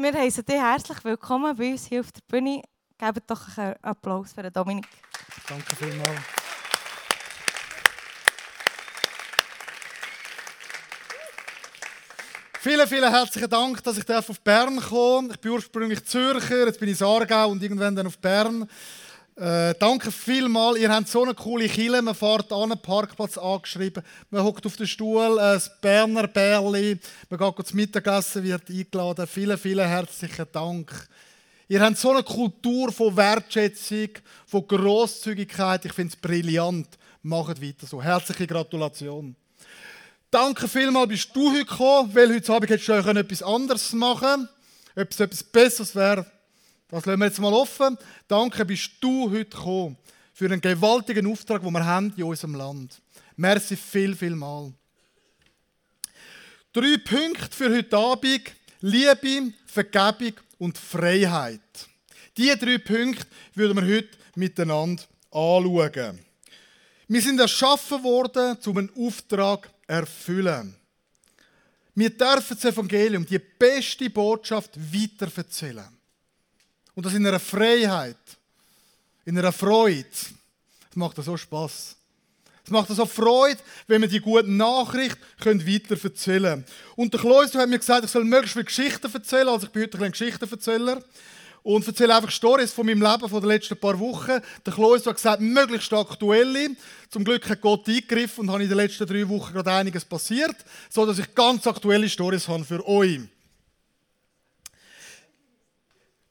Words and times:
Wir 0.00 0.12
heißen 0.12 0.44
dich 0.44 0.54
herzlich 0.54 1.02
willkommen 1.02 1.56
bei 1.56 1.72
uns 1.72 1.86
hier 1.86 1.98
auf 1.98 2.12
der 2.12 2.20
Bühne. 2.28 2.62
Gebt 2.98 3.28
doch 3.28 3.58
einen 3.58 3.74
Applaus 3.82 4.32
für 4.32 4.48
Dominik. 4.48 4.86
Danke 5.48 5.74
vielmals. 5.74 6.20
Vielen, 12.60 12.86
vielen 12.86 13.10
herzlichen 13.10 13.50
Dank, 13.50 13.82
dass 13.82 13.98
ich 13.98 14.04
auf 14.30 14.40
Bern 14.40 14.78
kommen 14.78 15.32
Ich 15.32 15.40
bin 15.40 15.50
ursprünglich 15.50 16.04
Zürcher, 16.04 16.66
jetzt 16.66 16.78
bin 16.78 16.90
ich 16.90 17.00
in 17.00 17.04
Aargau 17.04 17.48
und 17.48 17.60
irgendwann 17.60 17.96
dann 17.96 18.06
auf 18.06 18.18
Bern. 18.18 18.70
Äh, 19.38 19.74
danke 19.78 20.10
vielmals. 20.10 20.80
Ihr 20.80 20.92
habt 20.92 21.06
so 21.06 21.22
eine 21.22 21.32
coole 21.32 21.68
Kille. 21.68 22.02
Man 22.02 22.16
fährt 22.16 22.52
an 22.52 22.72
einen 22.72 22.82
Parkplatz 22.82 23.38
angeschrieben. 23.38 24.02
Man 24.30 24.42
hockt 24.42 24.66
auf 24.66 24.76
den 24.76 24.88
Stuhl, 24.88 25.38
ein 25.38 25.62
Berner 25.80 26.26
Bärli. 26.26 26.98
Man 27.30 27.38
geht 27.38 27.66
zum 27.68 27.76
Mittagessen, 27.76 28.42
wird 28.42 28.68
eingeladen. 28.68 29.28
Vielen, 29.28 29.56
vielen 29.56 29.86
herzlichen 29.86 30.46
Dank. 30.50 31.08
Ihr 31.68 31.80
habt 31.80 31.98
so 31.98 32.10
eine 32.10 32.24
Kultur 32.24 32.90
von 32.90 33.16
Wertschätzung, 33.16 34.08
von 34.44 34.66
Grosszügigkeit. 34.66 35.84
Ich 35.84 35.92
finde 35.92 36.14
es 36.14 36.20
brillant. 36.20 36.88
Macht 37.22 37.62
weiter 37.62 37.86
so. 37.86 38.02
Herzliche 38.02 38.46
Gratulation. 38.48 39.36
Danke 40.32 40.66
vielmals, 40.66 41.08
bist 41.08 41.30
du 41.32 41.52
heute 41.52 41.64
gekommen, 41.64 42.12
weil 42.12 42.34
heute 42.34 42.52
Abend 42.52 42.70
hättest 42.70 42.88
du 42.88 42.92
etwas 42.92 43.42
anderes 43.44 43.92
machen 43.92 44.20
können. 44.20 44.48
Ob 44.96 45.12
es 45.12 45.20
etwas 45.20 45.44
Besseres 45.44 45.94
wäre, 45.94 46.26
das 46.88 47.04
lassen 47.04 47.20
wir 47.20 47.26
jetzt 47.26 47.40
mal 47.40 47.52
offen. 47.52 47.98
Danke, 48.26 48.64
bist 48.64 48.92
du 49.00 49.30
heute 49.30 49.44
gekommen 49.44 49.96
für 50.32 50.46
einen 50.46 50.60
gewaltigen 50.60 51.26
Auftrag, 51.30 51.62
den 51.62 51.72
wir 51.72 51.84
haben 51.84 52.12
in 52.16 52.24
unserem 52.24 52.54
Land. 52.54 53.00
Merci 53.36 53.76
viel, 53.76 54.14
viel 54.16 54.34
mal. 54.34 54.72
Drei 56.72 56.96
Punkte 56.96 57.48
für 57.50 57.74
heute 57.74 57.96
Abend. 57.96 58.52
Liebe, 58.80 59.52
Vergebung 59.66 60.34
und 60.58 60.78
Freiheit. 60.78 61.60
Diese 62.36 62.56
drei 62.56 62.78
Punkte 62.78 63.26
würden 63.54 63.76
wir 63.76 63.96
heute 63.96 64.16
miteinander 64.36 65.02
anschauen. 65.30 66.20
Wir 67.08 67.20
sind 67.20 67.40
erschaffen 67.40 68.02
worden, 68.04 68.56
um 68.66 68.78
einen 68.78 68.90
Auftrag 68.96 69.68
erfüllen. 69.86 70.76
Wir 71.94 72.10
dürfen 72.10 72.56
das 72.60 72.64
Evangelium, 72.64 73.26
die 73.26 73.40
beste 73.40 74.08
Botschaft, 74.08 74.70
weiterverzählen. 74.76 75.97
Und 76.98 77.06
das 77.06 77.14
in 77.14 77.24
einer 77.24 77.38
Freiheit, 77.38 78.16
in 79.24 79.38
einer 79.38 79.52
Freude. 79.52 80.04
Das 80.10 80.96
macht 80.96 81.16
so 81.22 81.36
Spaß. 81.36 81.94
Es 82.64 82.70
macht 82.72 82.88
so 82.88 83.06
Freude, 83.06 83.60
wenn 83.86 84.00
wir 84.00 84.08
die 84.08 84.18
gute 84.18 84.50
Nachricht 84.50 85.16
weiter 85.38 85.96
erzählen 86.02 86.42
können. 86.42 86.64
Und 86.96 87.14
der 87.14 87.20
Kloster 87.20 87.60
hat 87.60 87.68
mir 87.68 87.78
gesagt, 87.78 88.04
ich 88.04 88.10
soll 88.10 88.24
möglichst 88.24 88.54
viele 88.54 88.64
Geschichten 88.64 89.14
erzählen. 89.14 89.46
Also 89.46 89.66
ich 89.66 89.72
bin 89.72 89.84
heute 89.84 90.04
ein 90.04 90.10
Geschichtenverzähler 90.10 91.00
und 91.62 91.86
erzähle 91.86 92.16
einfach 92.16 92.32
Stories 92.32 92.72
von 92.72 92.84
meinem 92.84 93.00
Leben 93.00 93.28
von 93.28 93.40
den 93.42 93.48
letzten 93.48 93.76
paar 93.76 93.96
Wochen. 94.00 94.40
Der 94.66 94.72
Klois 94.72 95.06
hat 95.06 95.14
gesagt, 95.14 95.40
möglichst 95.40 95.92
aktuelle. 95.92 96.70
Zum 97.10 97.22
Glück 97.22 97.48
hat 97.48 97.60
Gott 97.60 97.86
eingegriffen 97.86 98.40
und 98.40 98.50
habe 98.50 98.64
in 98.64 98.68
den 98.68 98.76
letzten 98.76 99.06
drei 99.06 99.28
Wochen 99.28 99.52
gerade 99.52 99.70
einiges 99.70 100.04
passiert, 100.04 100.56
sodass 100.90 101.20
ich 101.20 101.32
ganz 101.32 101.64
aktuelle 101.64 102.08
Stories 102.08 102.48
habe 102.48 102.64
für 102.64 102.84
euch. 102.88 103.20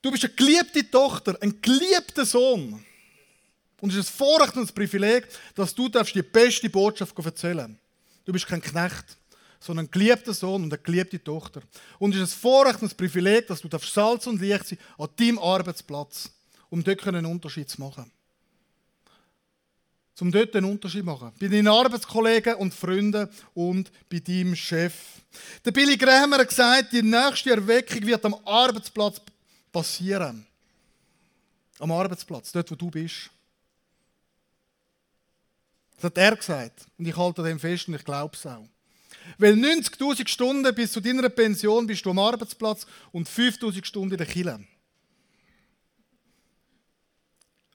Du 0.08 0.12
bist 0.12 0.24
eine 0.24 0.36
geliebte 0.36 0.90
Tochter, 0.90 1.38
ein 1.42 1.60
geliebter 1.60 2.26
Sohn. 2.26 2.82
Und 3.82 3.90
es 3.90 3.98
ist 3.98 4.10
ein 4.10 4.18
Vorrecht 4.18 4.56
und 4.56 4.70
ein 4.70 4.74
Privileg, 4.74 5.28
dass 5.54 5.76
du 5.76 5.90
die 5.90 6.22
beste 6.22 6.70
Botschaft 6.70 7.14
erzählen 7.20 7.58
darfst. 7.58 7.76
Du 8.24 8.32
bist 8.32 8.48
kein 8.48 8.62
Knecht 8.62 9.18
sondern 9.60 9.88
ein 9.88 9.92
geliebter 9.92 10.34
Sohn 10.34 10.64
und 10.64 10.72
eine 10.72 10.82
geliebte 10.82 11.22
Tochter. 11.22 11.62
Und 12.00 12.16
es 12.16 12.22
ist 12.22 12.36
ein 12.36 12.40
Vorrecht 12.40 12.82
und 12.82 12.90
ein 12.90 12.96
Privileg, 12.96 13.48
dass 13.48 13.60
du 13.60 13.68
Salz 13.80 14.28
und 14.28 14.40
Licht 14.40 14.68
sein 14.68 14.78
an 14.98 15.10
deinem 15.18 15.40
Arbeitsplatz, 15.40 16.30
um 16.70 16.82
dort 16.82 17.06
einen 17.06 17.26
Unterschied 17.26 17.70
zu 17.70 17.82
machen. 17.82 18.10
Um 20.22 20.32
dort 20.32 20.56
einen 20.56 20.72
Unterschied 20.72 21.02
zu 21.02 21.06
machen. 21.06 21.34
Bei 21.38 21.50
deinen 21.50 21.68
Arbeitskollegen 21.68 22.56
und 22.56 22.74
Freunden 22.74 23.28
und 23.54 23.92
bei 24.10 24.20
deinem 24.20 24.56
Chef. 24.56 24.94
Der 25.66 25.72
Billy 25.72 25.98
Graham 25.98 26.34
hat 26.36 26.48
gesagt, 26.48 26.94
die 26.94 27.02
nächste 27.02 27.50
Erweckung 27.50 28.06
wird 28.06 28.24
am 28.24 28.36
Arbeitsplatz 28.46 29.20
passieren. 29.78 30.44
Am 31.78 31.92
Arbeitsplatz, 31.92 32.52
dort 32.52 32.72
wo 32.72 32.76
du 32.76 32.90
bist. 32.90 33.30
Das 35.96 36.06
hat 36.06 36.18
er 36.18 36.36
gesagt. 36.36 36.88
Und 36.98 37.08
ich 37.08 37.16
halte 37.16 37.44
dem 37.44 37.60
fest 37.60 37.88
und 37.88 37.94
ich 37.94 38.04
glaube 38.04 38.36
es 38.36 38.44
auch. 38.48 38.68
Weil 39.38 39.54
90.000 39.54 40.28
Stunden 40.28 40.74
bis 40.74 40.92
zu 40.94 41.00
deiner 41.00 41.30
Pension 41.30 41.86
bist 41.86 42.04
du 42.04 42.10
am 42.10 42.18
Arbeitsplatz 42.18 42.88
und 43.12 43.30
5.000 43.30 43.86
Stunden 43.86 44.14
in 44.14 44.18
der 44.18 44.26
Kille. 44.26 44.66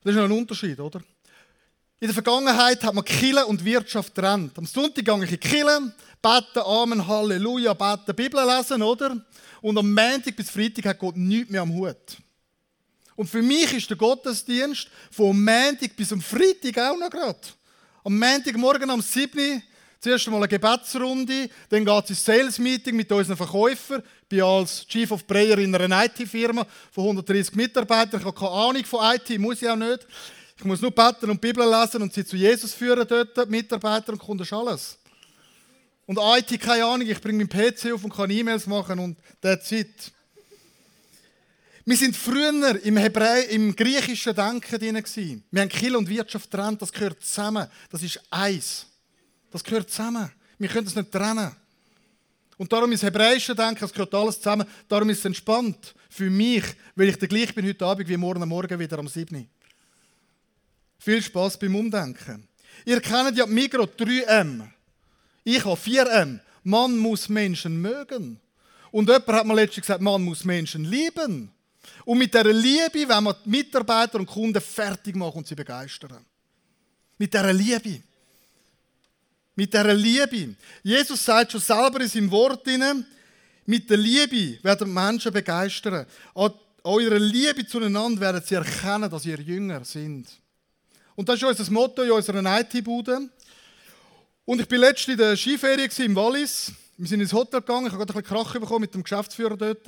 Das 0.03 0.11
ist 0.13 0.17
noch 0.17 0.25
ein 0.25 0.31
Unterschied, 0.31 0.79
oder? 0.81 1.01
In 2.03 2.07
der 2.07 2.15
Vergangenheit 2.15 2.83
hat 2.83 2.93
man 2.93 3.05
Kille 3.05 3.45
und 3.45 3.63
Wirtschaft 3.63 4.13
getrennt. 4.13 4.57
Am 4.57 4.65
Sonntag 4.65 5.05
gehe 5.05 5.15
ich 5.15 5.21
in 5.21 5.27
die 5.29 5.37
Kille, 5.37 5.93
bete, 6.21 6.65
Amen, 6.65 7.07
Halleluja, 7.07 7.73
bete, 7.73 8.13
Bibel 8.13 8.45
lesen, 8.45 8.81
oder? 8.81 9.15
Und 9.61 9.77
am 9.77 9.93
Montag 9.93 10.35
bis 10.35 10.49
Freitag 10.49 10.83
hat 10.83 10.99
Gott 10.99 11.15
nichts 11.15 11.49
mehr 11.49 11.61
am 11.61 11.73
Hut. 11.73 12.17
Und 13.15 13.29
für 13.29 13.41
mich 13.41 13.71
ist 13.71 13.89
der 13.89 13.95
Gottesdienst 13.95 14.89
vom 15.11 15.45
Montag 15.45 15.95
bis 15.95 16.11
am 16.11 16.19
Freitag 16.19 16.77
auch 16.77 16.97
noch 16.97 17.09
gerade. 17.09 17.39
Am 18.03 18.19
Montagmorgen 18.19 18.89
am 18.89 19.01
7. 19.01 19.63
Zuerst 20.01 20.27
einmal 20.27 20.41
eine 20.41 20.49
Gebetsrunde, 20.49 21.49
dann 21.69 21.85
geht 21.85 22.03
es 22.03 22.09
ins 22.09 22.25
Sales-Meeting 22.25 22.97
mit 22.97 23.09
unseren 23.13 23.37
Verkäufern. 23.37 24.03
Ich 24.23 24.27
bin 24.27 24.41
als 24.41 24.85
Chief 24.85 25.09
of 25.09 25.25
Prayer 25.25 25.57
in 25.57 25.73
einer 25.73 26.03
IT-Firma 26.03 26.67
von 26.91 27.05
130 27.05 27.55
Mitarbeitern. 27.55 28.19
Ich 28.19 28.25
habe 28.25 28.37
keine 28.37 28.51
Ahnung 28.51 28.83
von 28.83 28.99
IT, 29.15 29.39
muss 29.39 29.61
ich 29.61 29.69
auch 29.69 29.77
nicht. 29.77 30.05
Ich 30.57 30.65
muss 30.65 30.81
nur 30.81 30.91
beten 30.91 31.29
und 31.29 31.41
Bibel 31.41 31.67
lesen 31.67 32.01
und 32.01 32.13
sie 32.13 32.25
zu 32.25 32.35
Jesus 32.35 32.73
führen 32.73 33.07
dort, 33.07 33.35
die 33.35 33.49
Mitarbeiter 33.49 34.13
und 34.13 34.19
Kunden, 34.19 34.47
alles. 34.51 34.97
Und 36.05 36.19
IT, 36.21 36.59
keine 36.59 36.85
Ahnung, 36.85 37.07
ich 37.07 37.19
bringe 37.21 37.45
meinen 37.45 37.49
PC 37.49 37.93
auf 37.93 38.03
und 38.03 38.13
kann 38.13 38.29
E-Mails 38.29 38.67
machen 38.67 38.99
und 38.99 39.17
that's 39.41 39.71
it. 39.71 40.11
Wir 41.85 41.97
sind 41.97 42.15
früher 42.15 42.79
im, 42.83 42.95
Hebräi 42.95 43.43
im 43.49 43.75
griechischen 43.75 44.33
Denken 44.33 44.79
drin. 44.79 45.43
Wir 45.51 45.61
haben 45.61 45.69
Kill 45.69 45.95
und 45.95 46.07
Wirtschaft 46.07 46.49
getrennt, 46.49 46.81
das 46.81 46.91
gehört 46.91 47.23
zusammen. 47.23 47.67
Das 47.89 48.01
ist 48.01 48.21
eins. 48.29 48.85
Das 49.51 49.63
gehört 49.63 49.89
zusammen. 49.89 50.31
Wir 50.57 50.69
können 50.69 50.85
das 50.85 50.95
nicht 50.95 51.11
trennen. 51.11 51.51
Und 52.57 52.71
darum 52.71 52.91
ist 52.91 53.03
das 53.03 53.07
hebräische 53.07 53.53
Denken, 53.53 53.83
es 53.83 53.91
gehört 53.91 54.13
alles 54.13 54.37
zusammen. 54.37 54.65
Darum 54.87 55.09
ist 55.09 55.19
es 55.19 55.25
entspannt 55.25 55.93
für 56.09 56.29
mich, 56.29 56.63
weil 56.95 57.09
ich 57.09 57.17
der 57.17 57.27
gleich 57.27 57.53
bin 57.53 57.67
heute 57.67 57.85
Abend 57.85 58.07
wie 58.07 58.15
morgen 58.15 58.47
Morgen 58.47 58.79
wieder 58.79 58.99
am 58.99 59.07
7. 59.07 59.49
Viel 61.03 61.21
Spaß 61.21 61.59
beim 61.59 61.75
Umdenken. 61.75 62.47
Ihr 62.85 63.01
kennt 63.01 63.37
ja 63.37 63.45
Migro 63.45 63.83
3M. 63.83 64.69
Ich 65.43 65.65
habe 65.65 65.77
4M. 65.77 66.39
Man 66.63 66.97
muss 66.97 67.27
Menschen 67.27 67.81
mögen. 67.81 68.39
Und 68.89 69.09
jemand 69.09 69.27
hat 69.27 69.45
mir 69.45 69.53
letztens 69.53 69.85
gesagt, 69.85 70.01
man 70.01 70.23
muss 70.23 70.45
Menschen 70.45 70.85
lieben. 70.85 71.51
Und 72.05 72.17
mit 72.19 72.33
dieser 72.33 72.53
Liebe 72.53 73.09
wenn 73.09 73.23
wir 73.25 73.33
die 73.33 73.49
Mitarbeiter 73.49 74.17
und 74.17 74.27
Kunden 74.27 74.61
fertig 74.61 75.17
machen 75.17 75.39
und 75.39 75.47
sie 75.47 75.55
begeistern. 75.55 76.25
Mit 77.17 77.33
dieser 77.33 77.51
Liebe. 77.51 78.01
Mit 79.55 79.73
der 79.73 79.93
Liebe. 79.93 80.55
Jesus 80.83 81.25
sagt 81.25 81.51
schon 81.51 81.59
selber 81.59 81.99
in 81.99 82.07
seinem 82.07 82.31
Wort 82.31 82.65
mit 83.65 83.89
der 83.89 83.97
Liebe 83.97 84.63
werden 84.63 84.93
Menschen 84.93 85.33
begeistern. 85.33 86.05
An 86.33 86.53
eurer 86.81 87.19
Liebe 87.19 87.67
zueinander 87.67 88.21
werden 88.21 88.41
sie 88.45 88.55
erkennen, 88.55 89.11
dass 89.11 89.25
ihr 89.25 89.41
Jünger 89.41 89.83
sind. 89.83 90.42
Und 91.15 91.29
das 91.29 91.35
ist 91.35 91.43
unser 91.43 91.71
Motto 91.71 92.01
in 92.01 92.11
unserer 92.11 92.59
IT-Bude. 92.59 93.29
Und 94.45 94.61
ich 94.61 94.69
war 94.69 94.77
letztens 94.77 95.13
in 95.13 95.17
der 95.17 95.37
Skiferie 95.37 95.89
im 96.03 96.15
Wallis. 96.15 96.71
Wir 96.97 97.07
sind 97.07 97.21
ins 97.21 97.33
Hotel 97.33 97.61
gegangen, 97.61 97.87
ich 97.87 97.93
habe 97.93 98.05
gerade 98.05 98.19
ein 98.19 98.23
bisschen 98.23 98.37
Krach 98.37 98.53
bekommen 98.53 98.81
mit 98.81 98.93
dem 98.93 99.03
Geschäftsführer 99.03 99.57
dort. 99.57 99.87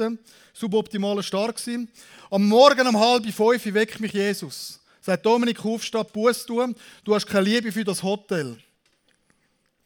Suboptimaler 0.54 1.24
Start 1.24 1.58
gewesen. 1.58 1.90
Am 2.32 2.48
Morgen 2.48 2.88
um 2.88 3.00
halb 3.00 3.26
fünf 3.32 3.66
weckt 3.74 4.00
mich 4.00 4.14
Jesus. 4.14 4.80
Sagt 5.02 5.26
Dominik, 5.26 5.64
aufstehen, 5.64 6.06
Buß 6.12 6.46
tun. 6.46 6.76
Du 7.04 7.14
hast 7.14 7.28
keine 7.28 7.48
Liebe 7.48 7.72
für 7.72 7.84
das 7.84 8.02
Hotel. 8.02 8.58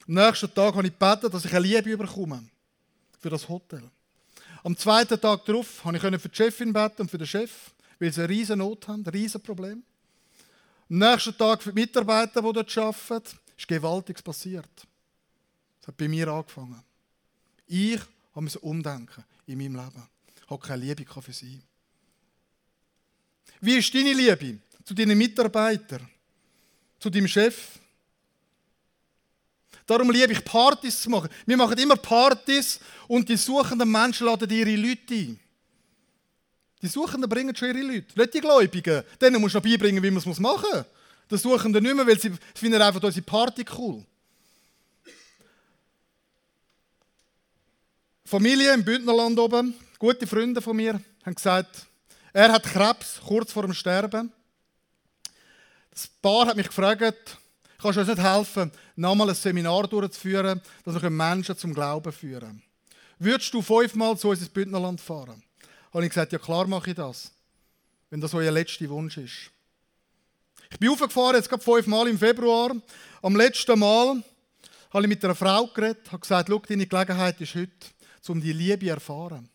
Am 0.08 0.14
nächsten 0.14 0.54
Tag 0.54 0.76
habe 0.76 0.88
ich 0.88 0.98
gebeten, 0.98 1.30
dass 1.30 1.46
ich 1.46 1.52
eine 1.52 1.66
Liebe 1.66 1.98
bekomme 1.98 2.44
für 3.20 3.30
das 3.30 3.48
Hotel. 3.50 3.84
Am 4.64 4.78
zweiten 4.78 5.20
Tag 5.20 5.46
darauf 5.46 5.84
habe 5.84 5.98
ich 5.98 6.22
für 6.22 6.30
die 6.30 6.36
Chefin 6.36 6.72
beten 6.72 7.02
und 7.02 7.12
für 7.12 7.18
den 7.18 7.28
Chef, 7.28 7.52
weil 8.00 8.14
sie 8.14 8.22
eine 8.22 8.30
riesen 8.30 8.60
Not 8.60 8.88
haben, 8.88 9.04
ein 9.06 9.10
riesen 9.10 9.42
Problem. 9.42 9.84
Am 10.90 10.98
nächsten 10.98 11.38
Tag 11.38 11.62
für 11.62 11.72
die 11.72 11.82
Mitarbeiter, 11.82 12.42
die 12.42 12.54
dort 12.54 12.78
arbeiten, 12.78 13.38
ist 13.58 13.68
Gewaltiges 13.68 14.22
passiert. 14.22 14.88
Das 15.80 15.88
hat 15.90 15.98
bei 15.98 16.08
mir 16.08 16.28
angefangen. 16.28 16.84
Ich 17.68 18.00
musste 18.34 18.60
umdenken 18.60 19.24
in 19.46 19.58
meinem 19.58 19.76
Leben. 19.76 20.10
Ich 20.44 20.50
habe 20.50 20.66
keine 20.66 20.84
Liebe 20.84 21.06
für 21.22 21.34
sie. 21.34 21.62
Wie 23.62 23.78
ist 23.78 23.94
deine 23.94 24.14
Liebe 24.14 24.60
zu 24.84 24.94
deinen 24.94 25.18
Mitarbeitern, 25.18 26.10
zu 27.00 27.10
deinem 27.10 27.28
Chef, 27.28 27.80
Darum 29.90 30.12
liebe 30.12 30.34
ich 30.34 30.46
Partys 30.46 31.02
zu 31.02 31.10
machen. 31.10 31.30
Wir 31.48 31.58
machen 31.58 31.76
immer 31.80 31.96
Partys 31.96 32.80
und 33.08 33.28
die 33.28 33.36
suchenden 33.36 33.92
Menschen 33.92 34.28
laden 34.28 34.48
ihre 34.48 34.76
Leute 34.76 35.16
ein. 35.16 35.40
Die 36.82 36.88
Suchenden 36.88 37.30
bringen 37.30 37.56
schon 37.56 37.70
ihre 37.70 37.82
Leute, 37.82 38.18
nicht 38.18 38.34
die 38.34 38.40
Gläubigen. 38.40 39.04
Denen 39.20 39.42
musst 39.42 39.56
du 39.56 39.60
noch 39.60 39.66
beibringen, 39.66 40.02
wie 40.02 40.12
man 40.12 40.24
es 40.24 40.40
machen 40.40 40.66
muss. 40.74 40.86
Die 41.32 41.38
Suchenden 41.38 41.84
nicht 41.84 41.96
mehr, 41.96 42.08
weil 42.08 42.20
sie 42.20 42.32
finden 42.56 42.82
einfach 42.82 43.04
unsere 43.04 43.26
Party 43.26 43.66
cool. 43.78 44.04
Familie 48.26 48.74
im 48.74 48.86
Bündnerland 48.86 49.38
oben, 49.40 49.74
gute 49.98 50.28
Freunde 50.28 50.62
von 50.62 50.76
mir, 50.76 51.02
haben 51.26 51.36
gesagt, 51.36 51.88
er 52.32 52.52
hat 52.52 52.64
Krebs, 52.64 53.20
kurz 53.26 53.52
vor 53.52 53.64
dem 53.64 53.74
Sterben. 53.74 54.32
Das 55.90 56.08
Paar 56.08 56.46
hat 56.46 56.56
mich 56.56 56.68
gefragt, 56.68 57.38
kannst 57.82 57.98
du 57.98 58.02
uns 58.02 58.10
nicht 58.10 58.22
helfen, 58.22 58.72
nochmal 58.96 59.30
ein 59.30 59.36
Seminar 59.36 59.88
durchzuführen, 59.88 60.62
dass 60.86 61.02
wir 61.02 61.10
Menschen 61.10 61.58
zum 61.58 61.74
Glauben 61.74 62.14
führen 62.14 62.40
können? 62.40 62.64
Würdest 63.18 63.54
du 63.54 63.62
fünfmal 63.62 64.18
zu 64.18 64.30
uns 64.30 64.40
ins 64.40 64.50
Bündnerland 64.50 65.02
fahren? 65.02 65.44
Habe 65.94 66.04
ich 66.06 66.10
gesagt, 66.10 66.32
ja 66.32 66.40
klar 66.40 66.68
mache 66.68 66.92
ich 66.92 66.96
das, 66.96 67.32
wenn 68.10 68.22
das 68.22 68.34
euer 68.34 68.52
letzter 68.52 68.90
Wunsch 68.90 69.18
ist. 69.18 69.52
Ich 70.72 70.78
bin 70.78 70.90
aufgefahren, 70.90 71.36
jetzt 71.36 71.50
gerade 71.50 71.64
fünfmal 71.64 72.08
im 72.08 72.20
Februar. 72.20 72.76
Am 73.22 73.36
letzten 73.36 73.80
Mal 73.80 74.24
habe 74.92 75.04
ich 75.04 75.10
mit 75.10 75.24
einer 75.24 75.36
Frau 75.36 75.68
geredet, 75.68 76.12
habe 76.12 76.20
gesagt, 76.20 76.50
schau, 76.50 76.60
deine 76.60 76.86
Gelegenheit 76.86 77.42
ist 77.42 77.56
heute, 77.56 77.72
um 78.28 78.40
die 78.40 78.54
Liebe 78.54 78.86
zu 78.86 78.92
erfahren. 78.92 79.50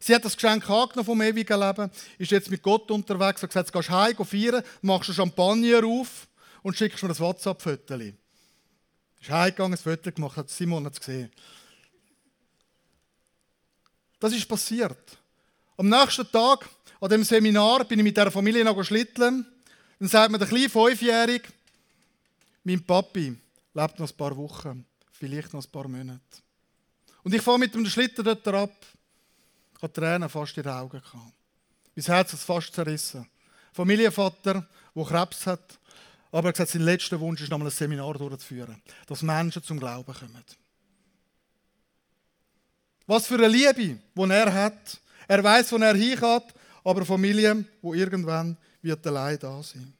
Sie 0.00 0.12
hat 0.12 0.24
das 0.24 0.34
Geschenk 0.34 0.68
angenommen 0.68 1.06
vom 1.06 1.22
ewigen 1.22 1.60
Leben, 1.60 1.90
ist 2.18 2.32
jetzt 2.32 2.50
mit 2.50 2.60
Gott 2.60 2.90
unterwegs, 2.90 3.40
hat 3.40 3.50
gesagt, 3.50 3.68
jetzt 3.68 3.72
gehst 3.72 3.88
du 3.88 3.92
heim, 3.92 4.16
feiern, 4.16 4.64
machst 4.80 5.10
du 5.10 5.12
Champagner 5.12 5.86
auf 5.86 6.26
und 6.62 6.76
schickst 6.76 7.02
mir 7.04 7.08
das 7.08 7.20
WhatsApp-Foto. 7.20 7.94
Ist 7.94 9.30
heimgegangen, 9.30 9.72
das 9.72 9.82
Foto 9.82 10.10
gemacht, 10.10 10.36
hat 10.36 10.50
Simon 10.50 10.86
es 10.86 10.98
gesehen. 10.98 11.30
Das 14.18 14.32
ist 14.32 14.48
passiert. 14.48 15.18
Am 15.76 15.88
nächsten 15.88 16.30
Tag, 16.30 16.68
an 17.00 17.10
dem 17.10 17.24
Seminar, 17.24 17.84
bin 17.84 17.98
ich 17.98 18.04
mit 18.04 18.16
der 18.16 18.30
Familie 18.30 18.64
noch 18.64 18.82
schlitteln. 18.84 19.46
Dann 19.98 20.08
sagt 20.08 20.30
mir 20.30 20.38
der 20.38 20.48
kleine 20.48 20.68
Fünfjährige, 20.68 21.48
mein 22.64 22.84
Papi 22.84 23.36
lebt 23.74 23.98
noch 23.98 24.10
ein 24.10 24.16
paar 24.16 24.36
Wochen, 24.36 24.84
vielleicht 25.12 25.52
noch 25.52 25.64
ein 25.64 25.70
paar 25.70 25.88
Monate. 25.88 26.20
Und 27.22 27.34
ich 27.34 27.42
fahre 27.42 27.58
mit 27.58 27.74
dem 27.74 27.86
Schlitten 27.86 28.24
dort 28.24 28.46
ab 28.48 28.72
hatte 29.82 30.00
Tränen 30.00 30.28
fast 30.28 30.56
in 30.56 30.62
den 30.62 30.72
Augen. 30.72 31.00
Gehabt. 31.00 31.32
Mein 31.94 32.04
Herz 32.04 32.32
ist 32.32 32.44
fast 32.44 32.72
zerrissen. 32.72 33.28
Familienvater, 33.72 34.66
der 34.94 35.04
Krebs 35.04 35.46
hat, 35.46 35.78
aber 36.30 36.44
er 36.44 36.48
hat 36.48 36.54
gesagt, 36.54 36.70
sein 36.70 36.82
letzter 36.82 37.18
Wunsch 37.18 37.42
ist, 37.42 37.50
nochmal 37.50 37.68
ein 37.68 37.72
Seminar 37.72 38.14
durchzuführen, 38.14 38.80
dass 39.06 39.22
Menschen 39.22 39.62
zum 39.62 39.78
Glauben 39.78 40.12
kommen. 40.12 40.44
Was 43.06 43.26
für 43.26 43.34
eine 43.34 43.48
Liebe, 43.48 43.98
die 44.14 44.30
er 44.30 44.54
hat. 44.54 45.00
Er 45.28 45.42
weiß, 45.42 45.72
wo 45.72 45.76
er 45.76 45.94
hingeht, 45.94 46.44
aber 46.84 47.04
Familie, 47.04 47.64
wo 47.80 47.94
irgendwann 47.94 48.56
wird 48.80 49.06
allein 49.06 49.38
da 49.38 49.62
sein. 49.62 49.92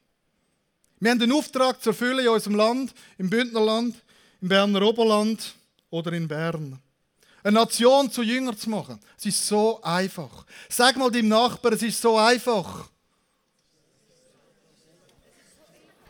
Wir 0.99 1.11
haben 1.11 1.19
den 1.19 1.31
Auftrag 1.31 1.81
zu 1.81 1.89
erfüllen 1.89 2.19
in 2.19 2.29
unserem 2.29 2.55
Land, 2.55 2.93
im 3.17 3.29
Bündnerland, 3.29 3.95
im 4.41 4.47
Berner 4.47 4.81
Oberland 4.81 5.53
oder 5.89 6.13
in 6.13 6.27
Bern. 6.27 6.79
Eine 7.43 7.59
Nation 7.59 8.09
zu 8.09 8.23
Jünger 8.23 8.57
zu 8.57 8.69
machen. 8.69 8.99
Es 9.17 9.25
ist 9.25 9.45
so 9.45 9.81
einfach. 9.81 10.45
Sag 10.69 10.95
mal 10.95 11.11
deinem 11.11 11.27
Nachbarn, 11.27 11.73
es 11.73 11.83
ist 11.83 12.01
so 12.01 12.17
einfach. 12.17 12.89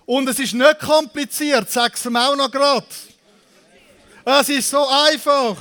Und 0.06 0.28
es 0.30 0.38
ist 0.38 0.54
nicht 0.54 0.80
kompliziert, 0.80 1.72
sag 1.72 1.96
es 1.96 2.06
ihm 2.06 2.16
auch 2.16 2.36
noch 2.36 2.52
gerade. 2.52 2.86
Es 4.26 4.50
ist 4.50 4.70
so 4.70 4.88
einfach. 4.88 5.58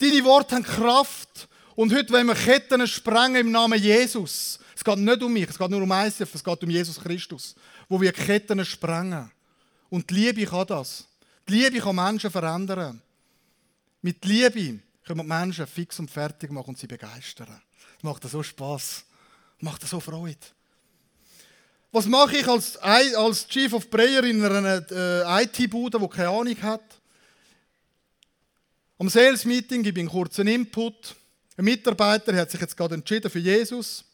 Deine 0.00 0.24
Worte 0.24 0.54
haben 0.54 0.62
Kraft. 0.62 1.46
Und 1.76 1.94
heute 1.94 2.12
wollen 2.14 2.26
wir 2.26 2.34
Ketten 2.34 2.86
sprengen 2.86 3.36
im 3.36 3.50
Namen 3.52 3.78
Jesus. 3.78 4.58
Es 4.74 4.82
geht 4.82 4.98
nicht 4.98 5.22
um 5.22 5.30
mich, 5.30 5.48
es 5.48 5.58
geht 5.58 5.70
nur 5.70 5.82
um 5.82 5.92
ICF, 5.92 6.34
es 6.34 6.42
geht 6.42 6.62
um 6.62 6.70
Jesus 6.70 6.98
Christus, 6.98 7.54
wo 7.86 8.00
wir 8.00 8.10
Ketten 8.10 8.64
sprengen. 8.64 9.30
Und 9.90 10.08
die 10.08 10.14
Liebe 10.14 10.46
kann 10.46 10.66
das. 10.66 11.06
Die 11.46 11.52
Liebe 11.52 11.80
kann 11.80 11.96
Menschen 11.96 12.30
verändern. 12.30 13.02
Mit 14.00 14.24
Liebe 14.24 14.80
können 15.04 15.18
wir 15.18 15.22
die 15.22 15.28
Menschen 15.28 15.66
fix 15.66 15.98
und 15.98 16.10
fertig 16.10 16.50
machen 16.50 16.70
und 16.70 16.78
sie 16.78 16.86
begeistern. 16.86 17.60
Das 17.96 18.02
macht 18.02 18.22
so 18.22 18.42
Spaß. 18.42 19.04
Macht 19.58 19.86
so 19.86 20.00
Freude. 20.00 20.38
Was 21.92 22.06
mache 22.06 22.38
ich 22.38 22.48
als, 22.48 22.78
als 22.78 23.46
Chief 23.46 23.70
of 23.74 23.90
Prayer 23.90 24.24
in 24.24 24.42
einer 24.42 24.82
äh, 24.90 25.44
IT-Bude, 25.44 25.98
die 25.98 26.08
keine 26.08 26.30
Ahnung 26.30 26.62
hat? 26.62 26.99
Am 29.00 29.08
Sales 29.08 29.46
Meeting 29.46 29.82
gebe 29.82 29.98
ich 29.98 30.02
einen 30.02 30.10
kurzen 30.10 30.46
Input. 30.46 31.16
Ein 31.56 31.64
Mitarbeiter 31.64 32.36
hat 32.36 32.50
sich 32.50 32.60
jetzt 32.60 32.76
gerade 32.76 32.96
entschieden 32.96 33.30
für 33.30 33.38
Jesus. 33.38 34.04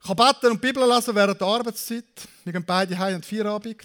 Ich 0.00 0.06
kann 0.06 0.16
beten 0.16 0.52
und 0.52 0.60
Bibel 0.62 0.82
lesen 0.82 1.14
während 1.14 1.38
der 1.38 1.46
Arbeitszeit. 1.46 2.06
Wir 2.42 2.54
gehen 2.54 2.64
beide 2.64 2.98
heim 2.98 3.16
und 3.16 3.26
Feierabend. 3.26 3.82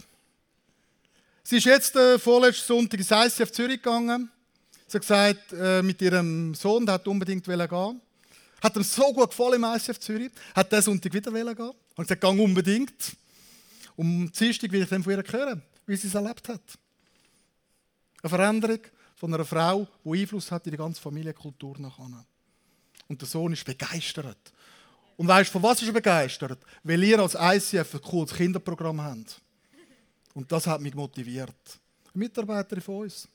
Sie 1.44 1.58
ist 1.58 1.66
jetzt 1.66 1.98
äh, 1.98 2.18
vorletzten 2.18 2.68
Sonntag 2.68 3.02
ins 3.02 3.12
ICF 3.12 3.52
Zürich 3.52 3.84
gegangen. 3.84 4.32
Sie 4.88 4.96
hat 4.96 5.02
gesagt, 5.02 5.52
äh, 5.52 5.84
mit 5.84 6.02
ihrem 6.02 6.56
Sohn, 6.56 6.86
der 6.86 6.94
hat 6.96 7.08
unbedingt 7.10 7.44
gehen. 7.44 8.02
Hat 8.62 8.76
ihm 8.78 8.84
so 8.84 9.12
gut 9.12 9.32
gefallen 9.32 9.62
im 9.62 9.66
ICF 9.66 10.00
Zürich. 10.00 10.32
Hat 10.56 10.72
diesen 10.72 10.84
Sonntag 10.84 11.14
wieder 11.14 11.32
gehen. 11.32 11.66
Hat 11.68 11.76
gesagt, 11.98 12.22
gang 12.22 12.40
unbedingt. 12.40 13.18
Um 13.98 14.32
Dienstag 14.32 14.72
will 14.72 14.84
ich 14.84 14.90
dann 14.90 15.04
von 15.04 15.12
ihr 15.12 15.24
hören, 15.30 15.62
wie 15.86 15.98
sie 15.98 16.08
es 16.08 16.16
erlebt 16.16 16.48
hat. 16.48 16.62
Eine 18.22 18.30
Veränderung 18.30 18.80
von 19.16 19.34
einer 19.34 19.46
Frau, 19.46 19.88
die 20.04 20.22
Einfluss 20.22 20.52
hat 20.52 20.66
in 20.66 20.72
die 20.72 20.78
ganze 20.78 21.02
Familienkultur 21.02 21.78
nachher. 21.80 22.26
Und 23.08 23.22
der 23.22 23.28
Sohn 23.28 23.54
ist 23.54 23.66
begeistert. 23.66 24.52
Und 25.16 25.28
weißt 25.28 25.50
du, 25.50 25.54
von 25.54 25.64
was 25.64 25.82
ist 25.82 25.88
er 25.88 25.94
begeistert? 25.94 26.60
Weil 26.84 27.04
ihr 27.04 27.20
als 27.20 27.36
ICF 27.36 27.96
ein 27.96 28.02
cooles 28.02 28.34
Kinderprogramm 28.34 29.02
habt. 29.02 29.42
Und 30.34 30.52
das 30.52 30.68
hat 30.68 30.82
mich 30.82 30.94
motiviert. 30.94 31.56
Ein 32.14 32.20
Mitarbeiter 32.20 32.80
von 32.80 33.04
uns. 33.04 33.28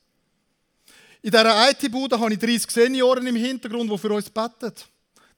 In 1.20 1.30
dieser 1.30 1.70
IT-Bude 1.70 2.18
habe 2.18 2.32
ich 2.32 2.38
30 2.38 2.70
Senioren 2.70 3.26
im 3.26 3.36
Hintergrund, 3.36 3.90
die 3.90 3.98
für 3.98 4.12
uns 4.12 4.30
beten. 4.30 4.72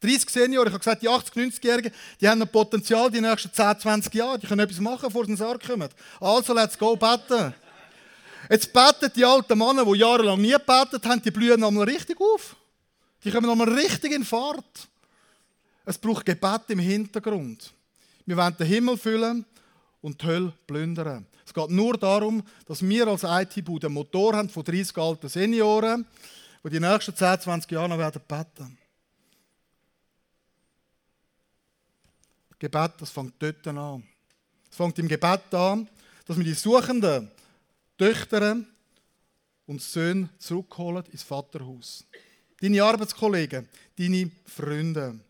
30 0.00 0.28
Senioren, 0.28 0.68
ich 0.68 0.74
habe 0.74 0.78
gesagt, 0.78 1.02
die 1.02 1.08
80-, 1.08 1.32
90-Jährigen, 1.32 1.92
die 2.20 2.28
haben 2.28 2.42
ein 2.42 2.48
Potenzial 2.48 3.10
die 3.10 3.20
nächsten 3.20 3.52
10, 3.52 3.80
20 3.80 4.14
Jahre. 4.14 4.38
Die 4.38 4.46
können 4.46 4.60
etwas 4.60 4.80
machen, 4.80 5.06
bevor 5.06 5.24
sie 5.24 5.30
ins 5.30 5.40
Sarg 5.40 5.66
kommen. 5.66 5.88
Also, 6.20 6.52
let's 6.52 6.78
go 6.78 6.96
beten. 6.96 7.54
Jetzt 8.50 8.72
beten 8.72 9.12
die 9.14 9.24
alten 9.24 9.58
Männer, 9.58 9.84
die 9.84 9.98
jahrelang 9.98 10.40
nie 10.40 10.52
gebetet 10.52 11.04
haben, 11.06 11.22
die 11.22 11.30
blühen 11.30 11.60
nochmal 11.60 11.84
richtig 11.84 12.20
auf. 12.20 12.56
Die 13.24 13.30
kommen 13.30 13.46
nochmal 13.46 13.72
richtig 13.72 14.12
in 14.12 14.24
Fahrt. 14.24 14.88
Es 15.84 15.98
braucht 15.98 16.26
Gebet 16.26 16.62
im 16.68 16.78
Hintergrund. 16.78 17.72
Wir 18.26 18.36
wollen 18.36 18.56
den 18.56 18.66
Himmel 18.66 18.96
füllen 18.96 19.44
und 20.00 20.20
die 20.20 20.26
Hölle 20.26 20.52
plündern. 20.66 21.26
Es 21.46 21.52
geht 21.52 21.70
nur 21.70 21.96
darum, 21.96 22.42
dass 22.66 22.82
wir 22.82 23.06
als 23.06 23.22
IT-Bude 23.22 23.86
einen 23.86 23.94
Motor 23.94 24.34
haben 24.36 24.48
von 24.48 24.64
30 24.64 24.96
alten 24.96 25.28
Senioren, 25.28 26.06
die 26.64 26.70
die 26.70 26.80
nächsten 26.80 27.14
10, 27.14 27.40
20 27.40 27.70
Jahre 27.70 27.88
noch 27.88 27.98
werden 27.98 28.22
beten. 28.26 28.78
Gebet, 32.58 32.92
das 32.98 33.10
fängt 33.10 33.34
dort 33.38 33.66
an. 33.66 34.02
Es 34.70 34.76
fängt 34.76 34.98
im 34.98 35.08
Gebet 35.08 35.52
an, 35.52 35.88
dass 36.26 36.36
wir 36.38 36.44
die 36.44 36.54
suchenden 36.54 37.30
Töchter 37.96 38.56
und 39.66 39.82
Söhne 39.82 40.28
zurückholen 40.38 41.04
ins 41.12 41.22
Vaterhaus. 41.22 42.04
Deine 42.60 42.82
Arbeitskollegen, 42.82 43.68
deine 43.98 44.30
Freunde. 44.44 45.20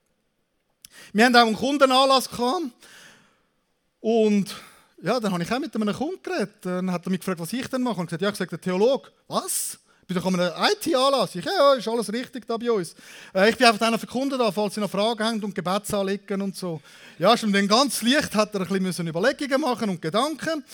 Wir 1.13 1.25
haben 1.27 1.37
auch 1.37 1.47
einen 1.47 1.57
Kundenanlass 1.57 2.31
gehabt 2.31 2.63
und 4.01 4.55
ja, 5.03 5.21
dann 5.21 5.33
habe 5.33 5.43
ich 5.43 5.53
auch 5.53 5.59
mit 5.59 5.75
einem 5.75 5.95
Kunden 5.95 6.23
geredet. 6.23 6.57
Dann 6.63 6.91
hat 6.91 7.07
er 7.07 7.11
mich 7.11 7.21
gefragt, 7.21 7.41
was 7.41 7.53
ich 7.53 7.67
denn 7.67 7.83
mache. 7.83 8.01
Und 8.01 8.07
gesagt, 8.07 8.23
ja, 8.23 8.31
ich 8.31 8.37
sagte, 8.37 8.57
der 8.57 8.61
Theologe. 8.61 9.11
Was? 9.29 9.79
An 10.09 10.41
einem 10.41 10.53
IT-Anlass. 10.73 11.35
Ich, 11.35 11.45
ja, 11.45 11.53
ja, 11.53 11.75
ist 11.75 11.89
alles 11.89 12.13
richtig 12.13 12.47
da 12.47 12.57
bei 12.57 12.71
uns. 12.71 12.95
Äh, 13.35 13.51
ich 13.51 13.57
bin 13.57 13.67
einfach 13.67 13.81
dann 13.81 13.99
für 13.99 14.07
Kunden 14.07 14.39
da, 14.39 14.53
falls 14.53 14.75
sie 14.75 14.81
noch 14.81 14.91
Fragen 14.91 15.25
haben 15.25 15.45
und 15.45 15.55
Gebetsanliegen 15.55 16.41
und 16.43 16.57
so. 16.57 16.81
Ja, 17.19 17.37
schon 17.37 17.53
dann 17.53 17.67
ganz 17.67 18.03
leicht 18.03 18.35
hat 18.35 18.55
er 18.55 18.71
ein 18.71 18.83
bisschen 18.83 19.09
Überlegungen 19.09 19.61
machen 19.61 19.89
und 19.91 20.01
Gedanken. 20.01 20.65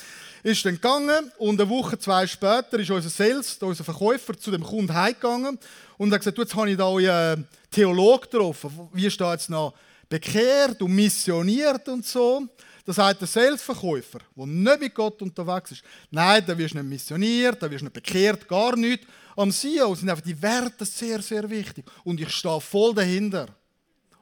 Ist 0.42 0.64
dann 0.64 0.74
gegangen 0.74 1.30
und 1.38 1.60
eine 1.60 1.68
Woche, 1.68 1.98
zwei 1.98 2.26
später 2.26 2.78
ist 2.78 2.90
unser 2.90 3.10
Sales, 3.10 3.58
unser 3.60 3.84
Verkäufer, 3.84 4.38
zu 4.38 4.50
dem 4.50 4.62
Kunden 4.62 4.92
heimgegangen 4.92 5.58
und 5.98 6.12
hat 6.12 6.20
gesagt, 6.20 6.38
jetzt 6.38 6.54
habe 6.54 6.70
ich 6.70 6.76
da 6.76 6.88
euren 6.88 7.46
Theologe 7.70 8.28
getroffen. 8.28 8.88
Wie 8.92 9.06
ist 9.06 9.20
da 9.20 9.32
jetzt 9.32 9.50
noch 9.50 9.74
bekehrt 10.10 10.82
und 10.82 10.92
missioniert 10.92 11.88
und 11.88 12.04
so. 12.04 12.46
Das 12.84 12.96
sagt 12.96 13.20
der 13.20 13.28
Selbstverkäufer, 13.28 14.18
der 14.36 14.46
nicht 14.46 14.80
mit 14.80 14.94
Gott 14.94 15.22
unterwegs 15.22 15.70
ist. 15.72 15.84
Nein, 16.10 16.42
da 16.44 16.58
wirst 16.58 16.74
du 16.74 16.78
nicht 16.78 16.88
missioniert, 16.88 17.62
da 17.62 17.70
wirst 17.70 17.82
du 17.82 17.84
nicht 17.84 17.94
bekehrt, 17.94 18.48
gar 18.48 18.76
nicht. 18.76 19.06
Am 19.36 19.52
CEO 19.52 19.94
sind 19.94 20.10
einfach 20.10 20.24
die 20.24 20.40
Werte 20.42 20.84
sehr, 20.84 21.22
sehr 21.22 21.48
wichtig. 21.48 21.84
Und 22.02 22.20
ich 22.20 22.30
stehe 22.30 22.60
voll 22.60 22.92
dahinter. 22.92 23.46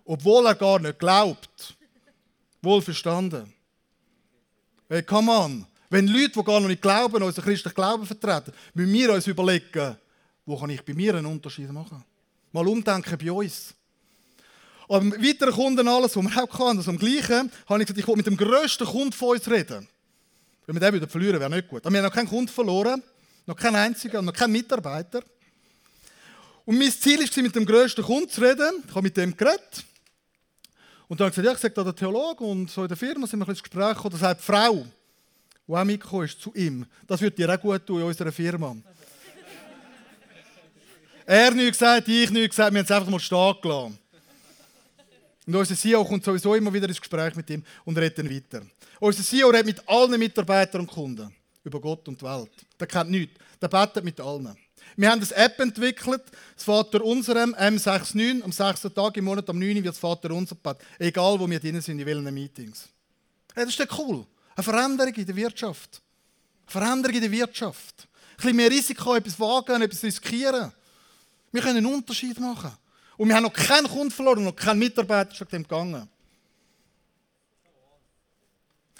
Obwohl 0.04 0.46
er 0.46 0.54
gar 0.54 0.78
nicht 0.78 0.98
glaubt. 0.98 1.76
Wohlverstanden. 2.60 3.52
Hey, 4.88 5.02
come 5.02 5.32
on. 5.32 5.66
Wenn 5.90 6.06
Leute, 6.06 6.30
die 6.30 6.44
gar 6.44 6.60
noch 6.60 6.68
nicht 6.68 6.82
glauben, 6.82 7.22
unseren 7.22 7.44
christlichen 7.44 7.74
Glauben 7.74 8.06
vertreten, 8.06 8.52
müssen 8.74 8.92
wir 8.92 9.12
uns 9.14 9.26
überlegen, 9.26 9.96
Wo 10.48 10.56
kann 10.56 10.70
ich 10.70 10.82
bei 10.82 10.94
mir 10.94 11.14
einen 11.14 11.26
Unterschied 11.26 11.70
machen? 11.70 12.02
Mal 12.52 12.66
umdenken 12.66 13.18
bei 13.18 13.30
uns. 13.30 13.74
Am 14.88 15.12
weiteren 15.12 15.52
Kunden 15.52 15.86
alles, 15.86 16.16
was 16.16 16.24
wir 16.24 16.42
auch 16.42 16.58
hatten, 16.58 16.78
also 16.78 16.90
am 16.90 16.98
gleichen, 16.98 17.52
habe 17.68 17.82
ich 17.82 17.86
gesagt, 17.86 17.98
ich 17.98 18.08
will 18.08 18.16
mit 18.16 18.26
dem 18.26 18.36
grössten 18.36 18.86
Kunden 18.86 19.12
von 19.12 19.36
uns 19.36 19.46
reden. 19.50 19.86
Wenn 20.64 20.76
wir 20.76 20.80
den 20.80 20.94
wieder 20.94 21.06
verlieren, 21.06 21.38
wäre 21.38 21.50
nicht 21.50 21.68
gut. 21.68 21.84
Aber 21.84 21.92
wir 21.92 21.98
haben 21.98 22.06
noch 22.06 22.14
keinen 22.14 22.28
Kunden 22.28 22.48
verloren, 22.48 23.02
noch 23.44 23.56
keinen 23.56 23.76
einzigen, 23.76 24.24
noch 24.24 24.32
keinen 24.32 24.52
Mitarbeiter. 24.52 25.22
Und 26.64 26.78
mein 26.78 26.92
Ziel 26.92 27.20
war, 27.20 27.42
mit 27.42 27.54
dem 27.54 27.66
grössten 27.66 28.02
Kunden 28.02 28.30
zu 28.30 28.40
reden. 28.40 28.82
Ich 28.86 28.90
habe 28.90 29.02
mit 29.02 29.18
dem 29.18 29.36
geredet. 29.36 29.84
Und 31.08 31.20
dann 31.20 31.26
habe 31.26 31.30
ich 31.30 31.36
gesagt, 31.36 31.46
ja, 31.46 31.52
ich 31.52 31.58
sage 31.58 31.74
da 31.74 31.84
der 31.84 31.94
Theologe 31.94 32.44
und 32.44 32.70
so 32.70 32.82
in 32.84 32.88
der 32.88 32.96
Firma 32.96 33.26
sind 33.26 33.40
wir 33.40 33.46
ein 33.46 33.50
ins 33.50 33.62
Gespräch 33.62 33.94
gekommen. 33.94 34.12
Da 34.12 34.18
sagt 34.18 34.40
Frau, 34.40 34.86
die 35.68 35.74
auch 35.74 35.84
mitgekommen 35.84 36.24
ist, 36.24 36.40
zu 36.40 36.52
ihm, 36.54 36.86
das 37.06 37.20
würde 37.20 37.36
dir 37.36 37.54
auch 37.54 37.60
gut 37.60 37.86
tun 37.86 38.00
in 38.00 38.06
unserer 38.06 38.32
Firma. 38.32 38.74
er 41.26 41.50
nichts 41.52 41.78
gesagt, 41.78 42.08
ich 42.08 42.30
nichts 42.30 42.56
gesagt, 42.56 42.72
wir 42.72 42.78
haben 42.78 42.84
es 42.86 42.90
einfach 42.90 43.10
mal 43.10 43.20
stehen 43.20 43.54
gelassen. 43.60 43.98
Und 45.46 45.54
unser 45.54 45.76
CEO 45.76 46.04
kommt 46.04 46.24
sowieso 46.24 46.54
immer 46.54 46.72
wieder 46.72 46.88
ins 46.88 47.00
Gespräch 47.00 47.34
mit 47.34 47.48
ihm 47.50 47.62
und 47.84 47.96
redet 47.96 48.18
dann 48.18 48.30
weiter. 48.30 48.62
Unser 49.00 49.22
CEO 49.22 49.48
redet 49.48 49.66
mit 49.66 49.88
allen 49.88 50.18
Mitarbeitern 50.18 50.82
und 50.82 50.86
Kunden 50.86 51.34
über 51.64 51.80
Gott 51.80 52.08
und 52.08 52.20
die 52.20 52.24
Welt. 52.24 52.50
Der 52.80 52.86
kennt 52.86 53.10
nichts. 53.10 53.34
Der 53.60 53.68
betet 53.68 54.04
mit 54.04 54.20
allen. 54.20 54.56
Wir 54.96 55.10
haben 55.10 55.20
eine 55.22 55.44
App 55.44 55.60
entwickelt, 55.60 56.22
das 56.54 56.64
Vater 56.64 57.04
unserem 57.04 57.54
M69, 57.54 58.42
am 58.42 58.52
6. 58.52 58.82
Tag 58.94 59.16
im 59.16 59.24
Monat, 59.26 59.48
am 59.48 59.58
9. 59.58 59.76
wird 59.76 59.86
das 59.86 59.98
Vater 59.98 60.30
unser 60.30 60.54
Bett. 60.56 60.78
Egal, 60.98 61.38
wo 61.38 61.48
wir 61.48 61.60
drin 61.60 61.80
sind, 61.80 61.98
in 61.98 62.06
welchen 62.06 62.34
Meetings. 62.34 62.88
Hey, 63.54 63.64
das 63.64 63.76
ist 63.76 63.80
doch 63.80 63.98
cool. 63.98 64.26
Eine 64.58 64.64
Veränderung 64.64 65.14
in 65.14 65.24
der 65.24 65.36
Wirtschaft. 65.36 66.02
Eine 66.66 66.72
Veränderung 66.72 67.14
in 67.14 67.20
der 67.20 67.30
Wirtschaft. 67.30 68.08
Ein 68.32 68.36
bisschen 68.38 68.56
mehr 68.56 68.68
Risiko, 68.68 69.14
etwas 69.14 69.38
wagen, 69.38 69.82
etwas 69.82 70.02
riskieren. 70.02 70.72
Wir 71.52 71.62
können 71.62 71.76
einen 71.76 71.86
Unterschied 71.86 72.40
machen. 72.40 72.76
Und 73.16 73.28
wir 73.28 73.36
haben 73.36 73.44
noch 73.44 73.52
keinen 73.52 73.86
Kunden 73.86 74.10
verloren, 74.10 74.42
noch 74.42 74.56
keinen 74.56 74.80
Mitarbeiter 74.80 75.32
schon 75.32 75.46
dem 75.46 75.62
gegangen. 75.62 76.08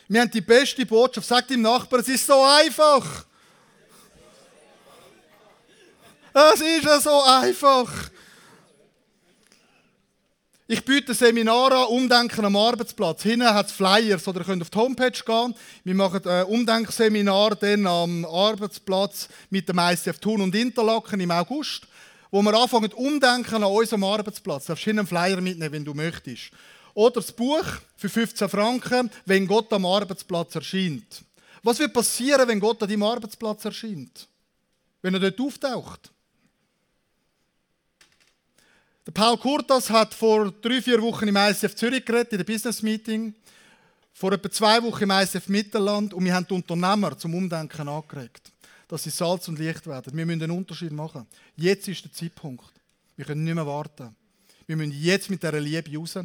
Wir 0.06 0.20
haben 0.20 0.30
die 0.30 0.40
beste 0.40 0.86
Botschaft. 0.86 1.26
Sagt 1.26 1.50
dem 1.50 1.62
Nachbarn, 1.62 2.02
es 2.02 2.08
ist 2.08 2.24
so 2.24 2.40
einfach. 2.40 3.26
Es 6.34 6.60
ist 6.60 6.84
ja 6.84 7.00
so 7.00 7.20
einfach. 7.20 8.10
Ich 10.70 10.84
biete 10.84 11.14
Seminare 11.14 11.76
an, 11.76 11.86
Umdenken 11.86 12.44
am 12.44 12.54
Arbeitsplatz. 12.54 13.22
Hinten 13.22 13.48
hat 13.48 13.68
es 13.68 13.72
Flyers 13.72 14.28
oder 14.28 14.40
ihr 14.40 14.44
könnt 14.44 14.60
auf 14.60 14.68
die 14.68 14.78
Homepage 14.78 15.10
gehen. 15.10 15.54
Wir 15.82 15.94
machen 15.94 16.26
ein 16.28 16.44
Umdenkseminar 16.44 17.56
dann 17.56 17.86
am 17.86 18.26
Arbeitsplatz 18.26 19.28
mit 19.48 19.66
dem 19.66 19.78
ICF 19.78 20.18
Thun 20.18 20.42
und 20.42 20.54
Interlaken 20.54 21.20
im 21.20 21.30
August 21.30 21.88
wo 22.30 22.42
wir 22.42 22.54
anfangen, 22.54 22.92
umdenken 22.92 23.64
an 23.64 23.64
unserem 23.64 24.04
Arbeitsplatz. 24.04 24.66
Du 24.66 24.72
darfst 24.72 24.86
einen 24.88 25.06
Flyer 25.06 25.40
mitnehmen, 25.40 25.72
wenn 25.72 25.84
du 25.84 25.94
möchtest. 25.94 26.50
Oder 26.94 27.14
das 27.14 27.32
Buch 27.32 27.64
für 27.96 28.08
15 28.08 28.48
Franken, 28.48 29.10
wenn 29.24 29.46
Gott 29.46 29.72
am 29.72 29.86
Arbeitsplatz 29.86 30.54
erscheint. 30.54 31.22
Was 31.62 31.78
wird 31.78 31.92
passieren, 31.92 32.46
wenn 32.48 32.60
Gott 32.60 32.82
an 32.82 32.88
deinem 32.88 33.04
Arbeitsplatz 33.04 33.64
erscheint? 33.64 34.28
Wenn 35.00 35.14
er 35.14 35.20
dort 35.20 35.40
auftaucht? 35.40 36.10
Der 39.08 39.12
Paul 39.14 39.38
Kurtas 39.38 39.88
hat 39.88 40.12
vor 40.12 40.52
drei, 40.60 40.82
vier 40.82 41.00
Wochen 41.00 41.26
im 41.26 41.34
ICF 41.34 41.74
Zürich 41.74 42.04
geredet, 42.04 42.32
in 42.32 42.36
der 42.36 42.44
Business 42.44 42.82
Meeting. 42.82 43.34
Vor 44.12 44.32
etwa 44.32 44.50
zwei 44.50 44.82
Wochen 44.82 45.04
im 45.04 45.10
ICF 45.10 45.48
Mittelland 45.48 46.12
und 46.12 46.22
wir 46.26 46.34
haben 46.34 46.46
die 46.46 46.52
Unternehmer 46.52 47.16
zum 47.16 47.34
Umdenken 47.34 47.88
angeregt 47.88 48.52
dass 48.86 49.04
sie 49.04 49.10
Salz 49.10 49.48
und 49.48 49.58
Licht 49.58 49.86
werden. 49.86 50.14
Wir 50.14 50.26
müssen 50.26 50.42
einen 50.42 50.52
Unterschied 50.52 50.92
machen. 50.92 51.26
Jetzt 51.56 51.88
ist 51.88 52.04
der 52.04 52.12
Zeitpunkt. 52.12 52.70
Wir 53.16 53.24
können 53.24 53.44
nicht 53.44 53.54
mehr 53.54 53.66
warten. 53.66 54.14
Wir 54.66 54.76
müssen 54.76 54.92
jetzt 54.92 55.30
mit 55.30 55.42
dieser 55.42 55.58
Liebe 55.58 55.96
raus. 55.96 56.18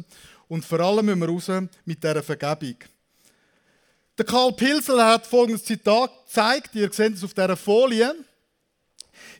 Und 0.48 0.62
vor 0.62 0.80
allem 0.80 1.06
müssen 1.06 1.20
wir 1.20 1.28
raus 1.28 1.50
mit 1.86 2.04
dieser 2.04 2.22
Vergebung. 2.22 2.76
Der 4.18 4.26
Karl 4.26 4.52
Pilsel 4.52 5.02
hat 5.02 5.26
folgendes 5.26 5.64
Zitat 5.64 6.10
gezeigt. 6.26 6.74
Ihr 6.74 6.92
seht 6.92 7.14
es 7.14 7.24
auf 7.24 7.32
dieser 7.32 7.56
Folie. 7.56 8.14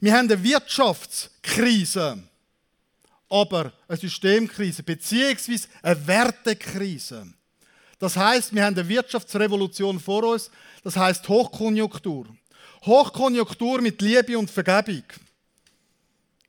Wir 0.00 0.14
haben 0.14 0.30
eine 0.30 0.42
Wirtschaftskrise, 0.42 2.22
aber 3.34 3.72
eine 3.88 3.98
Systemkrise, 3.98 4.84
beziehungsweise 4.84 5.66
eine 5.82 6.06
Wertekrise. 6.06 7.26
Das 7.98 8.16
heißt, 8.16 8.54
wir 8.54 8.64
haben 8.64 8.76
eine 8.76 8.88
Wirtschaftsrevolution 8.88 9.98
vor 9.98 10.22
uns. 10.22 10.50
Das 10.84 10.96
heißt 10.96 11.28
Hochkonjunktur. 11.28 12.26
Hochkonjunktur 12.86 13.80
mit 13.80 14.00
Liebe 14.00 14.38
und 14.38 14.50
Vergebung. 14.50 15.02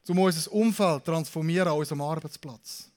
Um 0.07 0.19
unser 0.19 0.51
Umfeld 0.51 1.05
transformieren 1.05 1.69
an 1.69 1.77
unserem 1.77 2.01
Arbeitsplatz. 2.01 2.87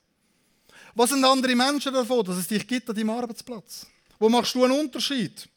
Was 0.95 1.11
sind 1.11 1.25
andere 1.25 1.55
Menschen 1.55 1.95
davon, 1.95 2.27
dass 2.27 2.37
es 2.37 2.47
dich 2.47 2.67
gibt 2.67 2.91
an 2.91 2.97
deinem 2.97 3.11
Arbeitsplatz? 3.11 3.87
Wo 4.19 4.29
machst 4.29 4.55
du 4.55 4.65
einen 4.65 4.79
Unterschied? 4.79 5.49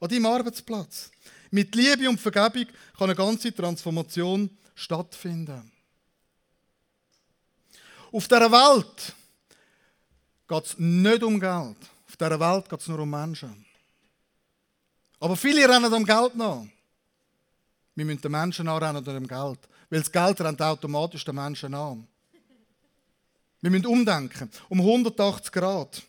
An 0.00 0.08
deinem 0.08 0.26
Arbeitsplatz. 0.26 1.10
Mit 1.52 1.72
Liebe 1.76 2.08
und 2.08 2.20
Vergebung 2.20 2.66
kann 2.98 3.10
eine 3.10 3.14
ganze 3.14 3.54
Transformation 3.54 4.50
stattfinden. 4.74 5.70
Auf 8.12 8.28
dieser 8.28 8.50
Welt 8.50 9.14
geht 10.48 10.64
es 10.64 10.78
nicht 10.78 11.22
um 11.22 11.40
Geld. 11.40 11.76
Auf 12.08 12.16
dieser 12.16 12.40
Welt 12.40 12.68
geht 12.68 12.80
es 12.80 12.88
nur 12.88 13.00
um 13.00 13.10
Menschen. 13.10 13.64
Aber 15.20 15.36
viele 15.36 15.68
rennen 15.68 15.92
am 15.92 16.04
Geld 16.04 16.36
nach. 16.36 16.64
Wir 17.94 18.04
müssen 18.04 18.20
den 18.20 18.32
Menschen 18.32 18.68
anrennen 18.68 19.02
oder 19.02 19.14
dem 19.14 19.26
Geld. 19.26 19.58
Weil 19.88 20.00
das 20.00 20.12
Geld 20.12 20.40
rennt 20.40 20.60
automatisch 20.60 21.24
den 21.24 21.34
Menschen 21.34 21.74
an. 21.74 22.06
Wir 23.60 23.70
müssen 23.70 23.86
umdenken. 23.86 24.50
Um 24.68 24.80
180 24.80 25.50
Grad. 25.52 26.02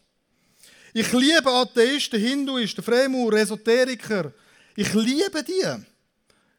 Ich 0.93 1.11
liebe 1.11 1.49
Atheisten, 1.49 2.19
Hinduisten, 2.19 2.83
Freimaurer, 2.83 3.37
Esoteriker. 3.37 4.33
Ich 4.75 4.93
liebe 4.93 5.43
die. 5.43 5.85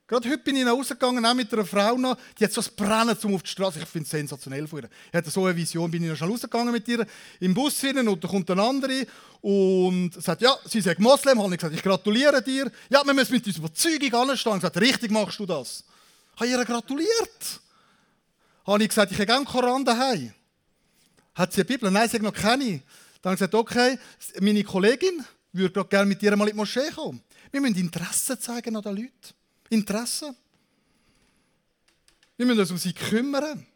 Gerade 0.09 0.27
heute 0.27 0.39
bin 0.39 0.57
ich 0.57 0.65
noch 0.65 0.73
rausgegangen, 0.73 1.25
auch 1.27 1.35
mit 1.35 1.53
einer 1.53 1.67
Frau 1.67 1.99
noch, 1.99 2.17
die 2.39 2.45
hat 2.45 2.51
so 2.51 2.63
ein 2.63 2.67
Brennen 2.75 3.19
zum 3.19 3.35
auf 3.35 3.43
die 3.43 3.51
Straße. 3.51 3.79
Ich 3.79 3.85
finde 3.85 4.07
es 4.07 4.11
sensationell 4.11 4.67
von 4.67 4.81
ihr. 4.81 4.89
Ich 5.09 5.15
hatte 5.15 5.31
so 5.31 5.45
eine 5.45 5.55
Vision, 5.55 5.91
bin 5.91 6.03
ich 6.03 6.09
noch 6.09 6.17
schnell 6.17 6.31
rausgegangen 6.31 6.73
mit 6.73 6.89
ihr 6.89 7.07
im 7.41 7.53
Bus 7.53 7.79
hinein 7.79 8.09
und 8.09 8.25
da 8.25 8.27
kommt 8.27 8.51
eine 8.51 8.63
andere 8.63 9.07
und 9.43 10.15
sagt, 10.15 10.41
ja, 10.41 10.57
sie 10.65 10.81
sagt 10.81 10.99
Moslem. 10.99 11.43
Habe 11.43 11.53
ich 11.53 11.61
gesagt, 11.61 11.75
ich 11.75 11.83
gratuliere 11.83 12.43
dir. 12.43 12.73
Ja, 12.89 13.05
wir 13.05 13.13
müssen 13.13 13.35
mit 13.35 13.47
unserer 13.47 13.67
Überzeugung 13.67 14.15
anstehen. 14.31 14.55
Ich 14.55 14.61
gesagt, 14.61 14.81
richtig 14.81 15.11
machst 15.11 15.39
du 15.41 15.45
das. 15.45 15.85
Habe 16.37 16.47
ich 16.47 16.53
ihr 16.53 16.65
gratuliert. 16.65 17.61
Habe 18.67 18.83
ich 18.83 18.89
gesagt, 18.89 19.13
ich 19.13 19.19
habe 19.19 19.27
gerne 19.27 19.45
Koran 19.45 19.85
daheim. 19.85 20.33
Hat 21.35 21.53
sie 21.53 21.61
eine 21.61 21.67
Bibel? 21.67 21.91
Nein, 21.91 22.09
sie 22.09 22.17
hat 22.17 22.23
noch 22.23 22.33
keine. 22.33 22.81
Dann 23.21 23.33
habe 23.33 23.35
ich 23.35 23.41
gesagt, 23.41 23.55
okay, 23.55 23.99
meine 24.41 24.65
Kollegin 24.65 25.23
würde 25.53 25.85
gerne 25.85 26.07
mit 26.07 26.23
dir 26.23 26.35
mal 26.35 26.49
in 26.49 26.55
die 26.55 26.57
Moschee 26.57 26.91
kommen. 26.95 27.21
Wir 27.51 27.61
müssen 27.61 27.77
Interesse 27.77 28.39
zeigen 28.39 28.75
an 28.75 28.83
den 28.83 28.97
Leuten. 28.97 29.38
Interesse. 29.71 30.35
Wir 32.37 32.47
müssen 32.47 32.61
uns 32.61 32.71
um 32.71 32.79
sie 32.79 32.93
kümmern. 32.93 33.67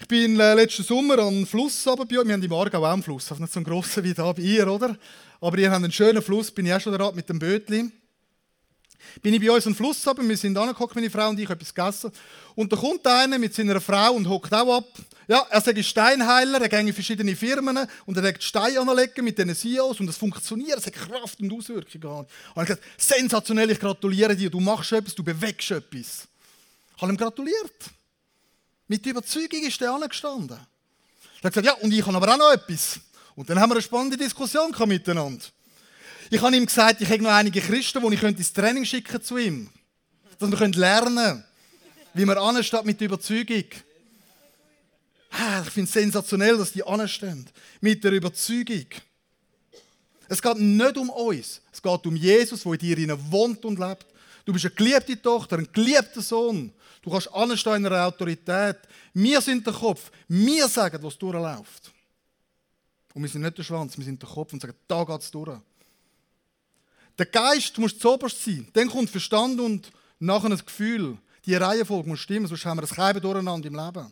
Ich 0.00 0.08
bin 0.08 0.40
äh, 0.40 0.54
letzten 0.54 0.82
Sommer 0.82 1.18
an 1.18 1.34
den 1.34 1.46
Fluss 1.46 1.86
runter. 1.86 2.08
Wir 2.08 2.20
haben 2.20 2.42
im 2.42 2.52
Aargau 2.52 2.84
auch 2.84 2.92
einen 2.92 3.02
Fluss, 3.02 3.30
also 3.30 3.42
nicht 3.42 3.52
so 3.52 3.58
einen 3.58 3.66
grossen 3.66 4.02
wie 4.02 4.14
da 4.14 4.32
bei 4.32 4.42
ihr, 4.42 4.66
oder? 4.66 4.96
Aber 5.40 5.58
ihr 5.58 5.70
habt 5.70 5.82
einen 5.82 5.92
schönen 5.92 6.22
Fluss, 6.22 6.50
bin 6.50 6.66
ich 6.66 6.72
auch 6.72 6.80
schon 6.80 6.96
da 6.98 7.12
mit 7.12 7.28
dem 7.28 7.38
Bötli. 7.38 7.90
Bin 9.22 9.34
ich 9.34 9.40
bei 9.40 9.50
uns 9.50 9.66
am 9.66 9.74
Fluss 9.74 10.06
runter, 10.06 10.26
wir 10.28 10.36
sind 10.36 10.56
angeguckt, 10.56 10.94
meine 10.94 11.10
Frau 11.10 11.28
und 11.28 11.38
ich, 11.38 11.48
etwas 11.48 11.74
gegessen. 11.74 12.12
Und 12.54 12.72
da 12.72 12.76
kommt 12.76 13.06
einer 13.06 13.38
mit 13.38 13.54
seiner 13.54 13.80
Frau 13.80 14.12
und 14.12 14.28
hockt 14.28 14.52
auch 14.52 14.78
ab. 14.78 14.88
Ja, 15.28 15.46
er 15.48 15.60
sagt 15.60 15.84
Steinheiler, 15.84 16.60
er 16.60 16.68
geht 16.68 16.80
in 16.80 16.92
verschiedene 16.92 17.36
Firmen 17.36 17.78
und 18.04 18.16
er 18.16 18.22
legt 18.22 18.42
Steine 18.42 18.80
anlegen 18.80 19.24
mit 19.24 19.38
diesen 19.38 19.54
CEOs 19.54 20.00
und 20.00 20.08
es 20.08 20.16
funktioniert, 20.16 20.78
es 20.78 20.86
hat 20.86 20.94
Kraft 20.94 21.40
und 21.40 21.52
Auswirkungen. 21.52 22.26
Und 22.54 22.62
ich 22.62 22.66
gesagt, 22.66 22.82
sensationell, 22.96 23.70
ich 23.70 23.78
gratuliere 23.78 24.34
dir, 24.34 24.50
du 24.50 24.58
machst 24.58 24.90
etwas, 24.92 25.14
du 25.14 25.22
bewegst 25.22 25.70
etwas. 25.70 26.26
Ich 26.96 27.02
habe 27.02 27.12
ihm 27.12 27.16
gratuliert. 27.16 27.90
Mit 28.88 29.06
Überzeugung 29.06 29.62
ist 29.62 29.80
er 29.80 29.94
angestanden. 29.94 30.58
Er 31.40 31.44
hat 31.44 31.52
gesagt, 31.54 31.66
ja, 31.66 31.74
und 31.74 31.92
ich 31.92 32.04
habe 32.04 32.16
aber 32.16 32.34
auch 32.34 32.38
noch 32.38 32.52
etwas. 32.52 32.98
Und 33.36 33.48
dann 33.48 33.60
haben 33.60 33.70
wir 33.70 33.76
eine 33.76 33.82
spannende 33.82 34.16
Diskussion 34.16 34.74
miteinander. 34.86 35.44
Ich 36.32 36.40
habe 36.40 36.56
ihm 36.56 36.64
gesagt, 36.64 37.00
ich 37.00 37.10
habe 37.10 37.22
noch 37.24 37.32
einige 37.32 37.60
Christen, 37.60 38.00
die 38.08 38.14
ich 38.14 38.22
ins 38.22 38.52
Training 38.52 38.84
schicken 38.84 39.20
zu 39.20 39.36
ihm. 39.36 39.68
Dass 40.38 40.48
wir 40.48 40.68
lernen 40.68 41.16
können, 41.16 41.44
wie 42.14 42.24
man 42.24 42.38
ansteht 42.38 42.84
mit 42.84 43.00
Überzeugung. 43.00 43.64
Ich 45.32 45.70
finde 45.70 45.88
es 45.88 45.92
sensationell, 45.92 46.56
dass 46.56 46.70
die 46.70 46.84
anstehen. 46.84 47.46
Mit 47.80 48.04
der 48.04 48.12
Überzeugung. 48.12 48.86
Es 50.28 50.40
geht 50.40 50.58
nicht 50.58 50.96
um 50.96 51.10
uns. 51.10 51.60
Es 51.72 51.82
geht 51.82 52.06
um 52.06 52.14
Jesus, 52.14 52.62
der 52.62 52.72
in 52.74 52.78
dir 52.78 53.18
wohnt 53.32 53.64
und 53.64 53.80
lebt. 53.80 54.06
Du 54.44 54.52
bist 54.52 54.64
eine 54.66 54.74
geliebte 54.74 55.20
Tochter, 55.20 55.58
ein 55.58 55.68
geliebter 55.72 56.22
Sohn. 56.22 56.72
Du 57.02 57.10
kannst 57.10 57.34
anstehen 57.34 57.74
in 57.74 57.86
einer 57.86 58.06
Autorität. 58.06 58.76
Wir 59.14 59.40
sind 59.40 59.66
der 59.66 59.74
Kopf. 59.74 60.12
Wir 60.28 60.68
sagen, 60.68 61.02
was 61.02 61.18
durchläuft. 61.18 61.90
Und 63.14 63.22
wir 63.22 63.28
sind 63.28 63.42
nicht 63.42 63.58
der 63.58 63.64
Schwanz, 63.64 63.98
wir 63.98 64.04
sind 64.04 64.22
der 64.22 64.28
Kopf 64.28 64.52
und 64.52 64.62
sagen, 64.62 64.74
da 64.86 65.02
geht 65.02 65.20
es 65.20 65.30
durch. 65.32 65.58
Der 67.20 67.26
Geist 67.26 67.76
muss 67.76 67.98
zuoberst 67.98 68.42
sein. 68.42 68.66
Dann 68.72 68.88
kommt 68.88 69.10
Verstand 69.10 69.60
und 69.60 69.92
nachher 70.18 70.48
das 70.48 70.64
Gefühl. 70.64 71.18
Die 71.44 71.54
Reihenfolge 71.54 72.08
muss 72.08 72.20
stimmen, 72.20 72.46
sonst 72.46 72.64
haben 72.64 72.78
wir 72.78 72.88
ein 72.88 72.88
Keiben 72.88 73.20
durcheinander 73.20 73.68
im 73.68 73.74
Leben. 73.74 74.10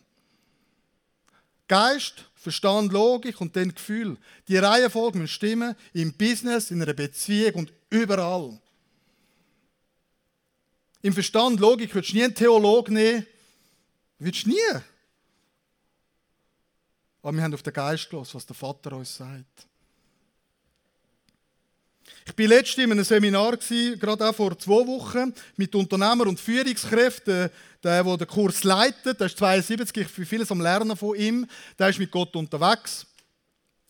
Geist, 1.69 2.27
Verstand, 2.35 2.93
Logik 2.93 3.41
und 3.41 3.57
dann 3.57 3.75
Gefühl. 3.75 4.19
Die 4.47 4.59
Reihenfolge 4.59 5.21
muss 5.21 5.31
stimmen 5.31 5.75
im 5.95 6.13
Business, 6.13 6.71
in 6.71 6.83
einer 6.83 6.93
Beziehung 6.93 7.55
und 7.55 7.73
überall. 7.89 8.61
Im 11.01 11.15
Verstand, 11.15 11.61
Logik 11.61 11.95
würdest 11.95 12.13
du 12.13 12.17
nie 12.19 12.25
einen 12.25 12.35
Theologen 12.35 12.93
nehmen. 12.93 13.27
Würdest 14.19 14.45
du 14.45 14.51
nie. 14.51 14.81
Aber 17.23 17.33
wir 17.35 17.43
haben 17.43 17.55
auf 17.55 17.63
den 17.63 17.73
Geist 17.73 18.11
gelassen, 18.11 18.35
was 18.35 18.45
der 18.45 18.55
Vater 18.55 18.93
uns 18.93 19.17
sagt. 19.17 19.68
Ich 22.29 22.39
war 22.39 22.57
letztens 22.57 22.85
in 22.85 22.93
einem 22.93 23.05
Seminar, 23.05 23.57
gerade 23.57 24.29
auch 24.29 24.35
vor 24.35 24.59
zwei 24.59 24.87
Wochen, 24.87 25.33
mit 25.57 25.75
Unternehmern 25.75 26.29
und 26.29 26.39
Führungskräften. 26.39 27.51
Der, 27.83 28.03
der 28.03 28.17
den 28.17 28.27
Kurs 28.27 28.65
leitet, 28.65 29.19
der 29.19 29.29
ist 29.29 29.39
72, 29.39 29.97
ich 29.97 30.13
bin 30.13 30.27
vieles 30.27 30.51
am 30.51 30.61
Lernen 30.61 30.97
von 30.97 31.17
ihm. 31.17 31.47
Der 31.79 31.89
ist 31.89 31.99
mit 31.99 32.11
Gott 32.11 32.35
unterwegs. 32.37 33.07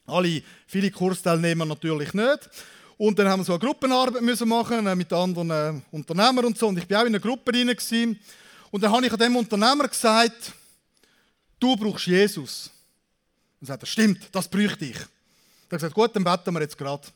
Alle, 0.06 0.42
viele 0.66 0.90
Kursteilnehmer 0.90 1.64
natürlich 1.64 2.14
nicht. 2.14 2.50
Und 2.96 3.18
dann 3.18 3.28
haben 3.28 3.40
wir 3.40 3.44
so 3.44 3.52
eine 3.52 3.60
Gruppenarbeit 3.60 4.22
müssen 4.22 4.48
machen 4.48 4.86
äh, 4.86 4.94
mit 4.94 5.12
anderen 5.12 5.50
äh, 5.50 5.72
Unternehmern 5.90 6.44
und 6.44 6.58
so. 6.58 6.68
Und 6.68 6.78
ich 6.78 6.88
war 6.88 7.02
auch 7.02 7.06
in 7.06 7.14
einer 7.14 7.20
Gruppe 7.20 7.52
drin. 7.52 8.18
Und 8.70 8.82
dann 8.82 8.92
habe 8.92 9.06
ich 9.06 9.12
an 9.12 9.18
dem 9.18 9.36
Unternehmer 9.36 9.88
gesagt, 9.88 10.52
du 11.58 11.76
brauchst 11.76 12.06
Jesus. 12.06 12.70
Und 13.60 13.66
sagt 13.66 13.82
er, 13.82 13.86
stimmt, 13.86 14.28
das 14.32 14.48
bräuchte 14.48 14.84
ich. 14.84 14.96
Er 14.96 15.02
hat 15.02 15.70
gesagt, 15.70 15.94
gut, 15.94 16.14
dann 16.14 16.24
beten 16.24 16.52
wir 16.54 16.60
jetzt 16.60 16.78
gerade. 16.78 17.08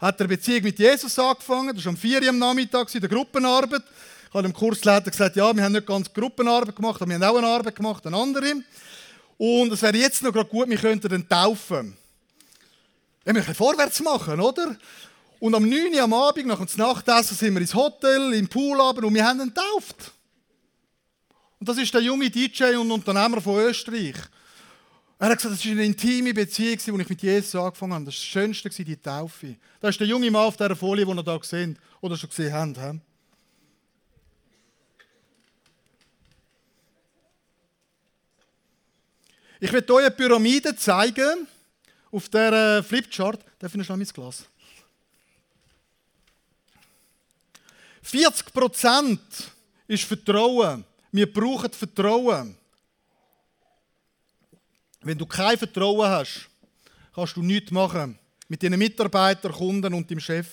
Hat 0.00 0.20
er 0.20 0.26
eine 0.26 0.36
Beziehung 0.36 0.62
mit 0.62 0.78
Jesus 0.78 1.18
angefangen, 1.18 1.74
das 1.74 1.84
war 1.84 1.90
am 1.90 1.96
4 1.96 2.22
Uhr 2.22 2.28
am 2.28 2.38
Nachmittag, 2.38 2.94
in 2.94 3.00
der 3.00 3.10
Gruppenarbeit. 3.10 3.82
Ich 4.28 4.34
habe 4.34 4.42
dem 4.42 4.52
Kursleiter 4.52 5.10
gesagt, 5.10 5.36
ja, 5.36 5.54
wir 5.54 5.62
haben 5.64 5.72
nicht 5.72 5.86
ganz 5.86 6.12
Gruppenarbeit 6.12 6.76
gemacht, 6.76 7.02
aber 7.02 7.10
wir 7.10 7.16
haben 7.16 7.34
auch 7.34 7.38
eine 7.38 7.46
Arbeit 7.46 7.74
gemacht, 7.74 8.06
eine 8.06 8.16
andere. 8.16 8.62
Und 9.38 9.72
es 9.72 9.82
wäre 9.82 9.96
jetzt 9.96 10.22
noch 10.22 10.32
gerade 10.32 10.48
gut, 10.48 10.68
wir 10.68 10.76
könnten 10.76 11.08
den 11.08 11.28
taufen. 11.28 11.96
Ja, 13.24 13.34
wir 13.34 13.42
können 13.42 13.54
vorwärts 13.54 14.00
machen, 14.00 14.40
oder? 14.40 14.76
Und 15.40 15.54
am 15.54 15.68
9 15.68 15.94
Uhr 15.94 16.02
am 16.02 16.12
Abend, 16.12 16.46
nach 16.46 16.64
dem 16.64 16.68
Nachtessen, 16.76 17.36
sind 17.36 17.54
wir 17.54 17.60
ins 17.60 17.74
Hotel, 17.74 18.34
im 18.34 18.48
Pool 18.48 18.80
aber 18.80 19.04
und 19.04 19.14
wir 19.14 19.24
haben 19.24 19.40
ihn 19.40 19.48
getauft. 19.48 20.12
Und 21.58 21.68
das 21.68 21.78
ist 21.78 21.92
der 21.92 22.02
junge 22.02 22.30
DJ 22.30 22.76
und 22.76 22.90
Unternehmer 22.90 23.40
von 23.40 23.58
Österreich. 23.58 24.14
Er 25.20 25.30
hat 25.30 25.38
gesagt, 25.38 25.54
das 25.54 25.64
war 25.64 25.72
eine 25.72 25.84
intime 25.84 26.32
Beziehung, 26.32 26.74
als 26.74 26.86
ich 26.86 27.08
mit 27.08 27.22
Jesus 27.22 27.54
angefangen 27.56 27.94
habe. 27.94 28.04
Das 28.04 28.14
war 28.14 28.20
das 28.20 28.24
Schönste, 28.24 28.84
die 28.84 28.96
Taufe. 28.96 29.56
Das 29.80 29.90
ist 29.90 30.00
der 30.00 30.06
junge 30.06 30.30
Mann 30.30 30.46
auf 30.46 30.56
dieser 30.56 30.76
Folie, 30.76 31.04
die 31.04 31.10
ihr 31.10 31.24
hier 31.24 31.38
gesehen 31.38 31.78
oder 32.00 32.16
schon 32.16 32.30
gesehen 32.30 32.76
habt. 32.78 33.00
Ich 39.60 39.72
werde 39.72 39.92
euch 39.92 40.06
eine 40.06 40.10
Pyramide 40.12 40.76
zeigen, 40.76 41.48
auf 42.12 42.28
der 42.28 42.84
Flipchart. 42.84 43.44
Darf 43.58 43.74
ich 43.74 43.88
noch 43.88 43.96
mein 43.96 44.06
Glas? 44.06 44.44
40% 48.04 49.18
ist 49.88 50.04
Vertrauen. 50.04 50.84
Wir 51.10 51.30
brauchen 51.32 51.72
Vertrauen. 51.72 52.57
Wenn 55.00 55.18
du 55.18 55.26
kein 55.26 55.56
Vertrauen 55.56 56.08
hast, 56.08 56.48
kannst 57.14 57.36
du 57.36 57.42
nichts 57.42 57.70
machen 57.70 58.18
mit 58.48 58.62
deinen 58.62 58.78
Mitarbeitern, 58.78 59.52
Kunden 59.52 59.94
und 59.94 60.10
dem 60.10 60.20
Chef. 60.20 60.48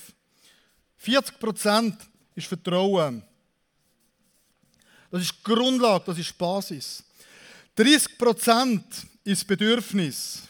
40% 1.04 1.96
ist 2.36 2.48
Vertrauen. 2.48 3.24
Das 5.10 5.22
ist 5.22 5.34
die 5.34 5.44
Grundlage, 5.44 6.04
das 6.06 6.18
ist 6.18 6.30
die 6.30 6.38
Basis. 6.38 7.04
30% 7.78 8.82
ist 9.24 9.48
Bedürfnis. 9.48 10.44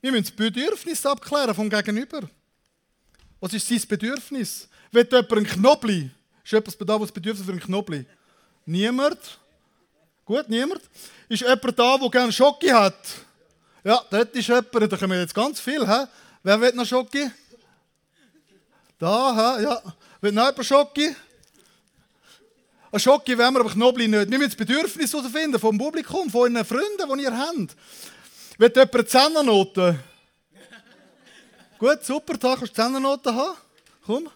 Wir 0.00 0.10
müssen 0.10 0.24
das 0.24 0.32
Bedürfnis 0.32 1.06
abklären 1.06 1.54
vom 1.54 1.70
Gegenüber. 1.70 2.28
Was 3.40 3.54
ist 3.54 3.68
sein 3.68 3.82
Bedürfnis? 3.88 4.68
Will 4.90 5.06
jemand 5.10 5.32
einen 5.32 5.46
Knobli? 5.46 6.10
Ist 6.44 6.52
jemand 6.52 6.88
da, 6.88 7.00
was 7.00 7.12
Bedürfnis 7.12 7.46
für 7.46 7.52
einen 7.52 7.60
Knobli? 7.60 8.04
Niemand? 8.66 9.38
Gut, 10.32 10.48
niemand? 10.48 10.80
Ist 11.28 11.42
jemand 11.42 11.78
da, 11.78 11.98
der 11.98 12.08
gerne 12.08 12.32
Schoki 12.32 12.68
hat? 12.68 12.96
Ja, 13.84 14.02
dort 14.08 14.34
ist 14.34 14.48
jemand, 14.48 14.90
da 14.90 14.96
kommen 14.96 15.20
jetzt 15.20 15.34
ganz 15.34 15.60
viel. 15.60 15.86
He? 15.86 16.04
Wer 16.42 16.58
will 16.58 16.72
noch 16.72 16.86
Schoki? 16.86 17.30
Da, 18.98 19.58
he? 19.58 19.64
ja. 19.64 19.82
Will 20.22 20.32
noch 20.32 20.46
jemand 20.46 20.64
Schoki? 20.64 21.14
Ein 22.90 22.98
Schoki 22.98 23.36
wollen 23.36 23.52
wir, 23.52 23.60
aber 23.60 23.72
Knobli 23.72 24.08
nicht. 24.08 24.30
Wir 24.30 24.38
müssen 24.38 24.56
das 24.56 24.56
Bedürfnis 24.56 25.12
herausfinden 25.12 25.60
vom 25.60 25.76
Publikum, 25.76 26.30
von 26.30 26.56
euren 26.56 26.64
Freunden, 26.64 27.18
die 27.18 27.24
ihr 27.24 27.36
habt. 27.36 27.76
Will 28.56 28.72
jemand 28.74 28.94
eine 28.94 29.06
Zehnernote? 29.06 29.98
Gut, 31.78 32.06
super, 32.06 32.38
da 32.38 32.56
kannst 32.56 32.78
du 32.78 32.82
Zehnernote 32.82 33.34
haben. 33.34 33.58
Komm. 34.06 34.30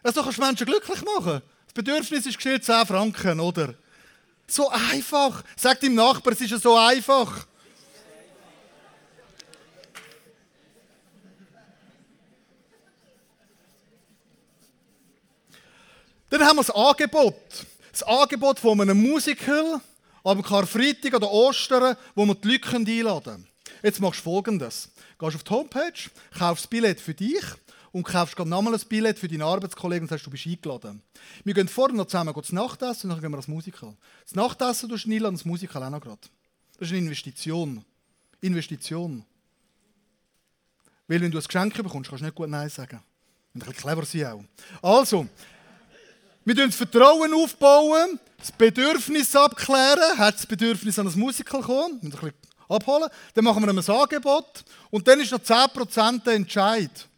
Also 0.00 0.22
kannst 0.22 0.38
du 0.38 0.42
Menschen 0.42 0.66
glücklich 0.66 1.02
machen. 1.02 1.42
Das 1.64 1.74
Bedürfnis 1.74 2.24
ist 2.24 2.36
geschehen 2.36 2.62
10 2.62 2.86
Franken, 2.86 3.40
oder? 3.40 3.74
So 4.52 4.68
einfach. 4.68 5.42
Sag 5.56 5.80
deinem 5.80 5.94
Nachbar, 5.94 6.34
es 6.34 6.42
ist 6.42 6.50
ja 6.50 6.58
so 6.58 6.76
einfach. 6.76 7.46
Dann 16.28 16.44
haben 16.44 16.56
wir 16.56 16.64
das 16.64 16.70
Angebot. 16.70 17.34
Das 17.92 18.02
Angebot 18.02 18.60
von 18.60 18.78
einem 18.78 19.00
Musical 19.00 19.80
am 20.22 20.42
Karfreitag 20.42 21.14
oder 21.14 21.30
Ostern, 21.30 21.96
wo 22.14 22.26
wir 22.26 22.34
die 22.34 22.48
Leute 22.48 22.76
einladen 22.76 23.24
können. 23.24 23.48
Jetzt 23.82 24.00
machst 24.00 24.20
du 24.20 24.24
folgendes. 24.24 24.90
Gehst 25.18 25.34
auf 25.34 25.44
die 25.44 25.50
Homepage, 25.50 26.10
kaufst 26.38 26.64
das 26.64 26.66
Billett 26.66 27.00
für 27.00 27.14
dich 27.14 27.42
und 27.92 28.04
kaufst 28.04 28.36
gerade 28.36 28.48
nochmal 28.48 28.74
ein 28.74 28.80
Billett 28.88 29.18
für 29.18 29.28
deinen 29.28 29.42
Arbeitskollegen 29.42 30.04
und 30.04 30.08
sagst, 30.08 30.26
du 30.26 30.30
bist 30.30 30.46
eingeladen. 30.46 31.02
Wir 31.44 31.54
gehen 31.54 31.68
vorher 31.68 31.94
noch 31.94 32.06
zusammen 32.06 32.34
das 32.34 32.52
Nachtessen 32.52 33.10
und 33.10 33.16
dann 33.16 33.22
gehen 33.22 33.30
wir 33.30 33.36
das 33.36 33.48
Musical. 33.48 33.94
Das 34.24 34.34
Nachtessen 34.34 34.88
tust 34.88 35.04
du 35.04 35.10
einladen, 35.10 35.36
das 35.36 35.44
Musical 35.44 35.82
auch 35.84 35.90
noch 35.90 36.00
gerade. 36.00 36.20
Das 36.78 36.88
ist 36.88 36.92
eine 36.92 36.98
Investition. 36.98 37.84
Investition. 38.40 39.24
Weil 41.06 41.20
wenn 41.20 41.30
du 41.30 41.38
ein 41.38 41.44
Geschenk 41.44 41.74
bekommst, 41.74 42.08
kannst 42.08 42.22
du 42.22 42.24
nicht 42.24 42.34
gut 42.34 42.48
Nein 42.48 42.70
sagen. 42.70 43.00
Und 43.54 43.62
ein 43.62 43.68
bisschen 43.68 43.82
clever 43.82 44.04
sein 44.06 44.44
auch. 44.82 44.98
Also, 44.98 45.28
wir 46.44 46.54
bauen 46.54 46.68
das 46.68 46.76
Vertrauen 46.76 47.34
aufbauen, 47.34 48.18
das 48.38 48.50
Bedürfnis 48.50 49.36
abklären, 49.36 50.18
hat 50.18 50.36
das 50.36 50.46
Bedürfnis 50.46 50.98
an 50.98 51.04
das 51.04 51.14
Musical 51.14 51.60
kommen, 51.60 52.00
abholen, 52.68 53.08
dann 53.34 53.44
machen 53.44 53.62
wir 53.62 53.70
ihm 53.70 53.78
ein 53.78 53.94
Angebot 53.94 54.64
und 54.90 55.06
dann 55.06 55.20
ist 55.20 55.30
noch 55.30 55.38
10% 55.38 56.24
der 56.24 56.34
Entscheid. 56.34 57.08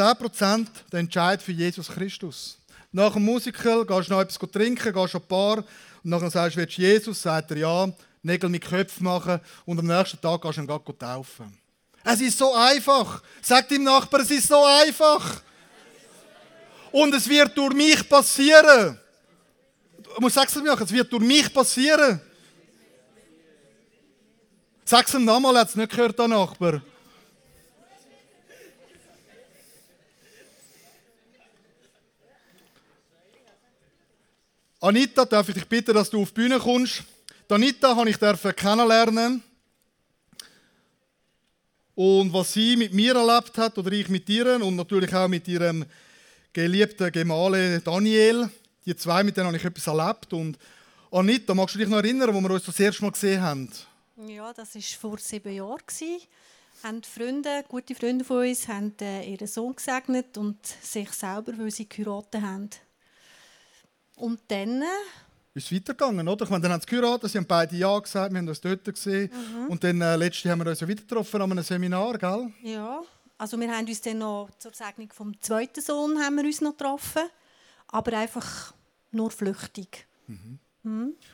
10% 0.00 0.66
der 0.90 1.00
Entscheid 1.00 1.42
für 1.42 1.52
Jesus 1.52 1.88
Christus. 1.88 2.58
Nach 2.92 3.12
dem 3.12 3.24
Musical 3.24 3.84
gehst 3.84 4.08
du 4.08 4.14
noch 4.14 4.20
etwas 4.20 4.50
trinken, 4.50 4.92
gehst 4.92 5.14
an 5.14 5.20
ein 5.20 5.28
Bar 5.28 5.64
und 6.02 6.10
dann 6.10 6.30
sagst 6.30 6.56
du, 6.56 6.60
willst 6.60 6.78
du 6.78 6.82
Jesus? 6.82 7.22
Sagt 7.22 7.50
er 7.50 7.58
ja, 7.58 7.92
Nägel 8.22 8.48
mit 8.50 8.64
Köpfen 8.64 9.04
machen 9.04 9.40
und 9.66 9.78
am 9.78 9.86
nächsten 9.86 10.20
Tag 10.20 10.42
gehst 10.42 10.56
du 10.56 10.62
ihn 10.62 10.66
gerade 10.66 10.98
taufen. 10.98 11.56
Es 12.02 12.20
ist 12.20 12.38
so 12.38 12.54
einfach. 12.54 13.22
Sag 13.42 13.68
deinem 13.68 13.84
Nachbarn, 13.84 14.22
es 14.22 14.30
ist 14.30 14.48
so 14.48 14.64
einfach. 14.64 15.42
Und 16.90 17.14
es 17.14 17.28
wird 17.28 17.56
durch 17.56 17.74
mich 17.74 18.08
passieren. 18.08 18.98
Du 20.02 20.20
musst 20.20 20.34
sagen 20.34 20.48
es 20.82 20.92
wird 20.92 21.12
durch 21.12 21.22
mich 21.22 21.52
passieren. 21.52 22.20
Sag 24.84 25.06
es 25.06 25.14
ihm 25.14 25.24
nochmal, 25.24 25.54
er 25.54 25.60
hat 25.60 25.68
es 25.68 25.76
nicht 25.76 25.90
gehört, 25.90 26.18
der 26.18 26.26
Nachbar. 26.26 26.82
Anita, 34.82 35.26
darf 35.26 35.46
ich 35.50 35.54
dich 35.54 35.68
bitten, 35.68 35.92
dass 35.94 36.08
du 36.08 36.22
auf 36.22 36.30
die 36.30 36.40
Bühne 36.40 36.58
kommst? 36.58 37.02
Die 37.48 37.54
Anita 37.54 37.94
habe 37.94 38.08
ich 38.08 38.18
kennenlernen. 38.56 39.42
Und 41.94 42.32
was 42.32 42.54
sie 42.54 42.76
mit 42.76 42.94
mir 42.94 43.14
erlebt 43.14 43.58
hat, 43.58 43.76
oder 43.76 43.92
ich 43.92 44.08
mit 44.08 44.26
ihr, 44.30 44.54
und 44.64 44.76
natürlich 44.76 45.14
auch 45.14 45.28
mit 45.28 45.46
ihrem 45.48 45.84
geliebten 46.54 47.12
Gemahle 47.12 47.80
Daniel, 47.80 48.48
die 48.86 48.96
zwei, 48.96 49.22
mit 49.22 49.36
denen 49.36 49.48
habe 49.48 49.58
ich 49.58 49.64
etwas 49.66 49.86
erlebt. 49.86 50.32
Und 50.32 50.56
Anita, 51.10 51.52
magst 51.52 51.74
du 51.74 51.78
dich 51.78 51.88
noch 51.88 51.98
erinnern, 51.98 52.34
wo 52.34 52.40
wir 52.40 52.50
uns 52.50 52.64
das 52.64 52.80
erste 52.80 53.02
Mal 53.02 53.12
gesehen 53.12 53.42
haben? 53.42 53.70
Ja, 54.26 54.50
das 54.54 54.74
war 54.74 54.82
vor 54.98 55.18
sieben 55.18 55.52
Jahren. 55.52 55.82
Haben 56.82 57.02
Freunde, 57.02 57.64
gute 57.68 57.94
Freunde 57.94 58.24
von 58.24 58.48
uns 58.48 58.66
haben 58.66 58.94
äh, 59.02 59.30
ihren 59.30 59.46
Sohn 59.46 59.76
gesegnet 59.76 60.38
und 60.38 60.56
sich 60.66 61.10
selber, 61.10 61.52
weil 61.58 61.70
sie 61.70 61.86
geheiratet 61.86 62.40
haben. 62.40 62.70
Und 64.20 64.40
dann... 64.48 64.82
Ist 65.52 65.66
es 65.66 65.72
weitergegangen, 65.72 66.28
oder? 66.28 66.44
Ich 66.44 66.50
meine, 66.50 66.62
dann 66.62 66.72
haben 66.72 66.80
sie 66.80 66.86
geheiratet, 66.86 67.30
sie 67.30 67.38
haben 67.38 67.46
beide 67.46 67.74
Ja 67.76 67.98
gesagt, 67.98 68.32
wir 68.32 68.38
haben 68.38 68.48
uns 68.48 68.60
dort 68.60 68.84
gesehen. 68.84 69.30
Mhm. 69.32 69.66
Und 69.66 69.82
dann, 69.82 70.00
äh, 70.00 70.14
letztes 70.16 70.50
haben 70.50 70.60
wir 70.60 70.66
uns 70.70 70.78
ja 70.80 70.86
wieder 70.86 71.02
getroffen 71.02 71.42
an 71.42 71.50
einem 71.50 71.64
Seminar, 71.64 72.16
gell? 72.18 72.52
Ja, 72.62 73.00
Also 73.36 73.58
wir 73.58 73.68
haben 73.74 73.86
uns 73.86 74.00
dann 74.00 74.18
noch 74.18 74.48
zur 74.58 74.72
Segnung 74.72 75.10
vom 75.12 75.40
zweiten 75.40 75.80
Sohn 75.80 76.18
haben 76.22 76.36
wir 76.36 76.44
uns 76.44 76.60
noch 76.60 76.76
getroffen, 76.76 77.22
aber 77.88 78.16
einfach 78.18 78.72
nur 79.10 79.30
flüchtig. 79.30 80.06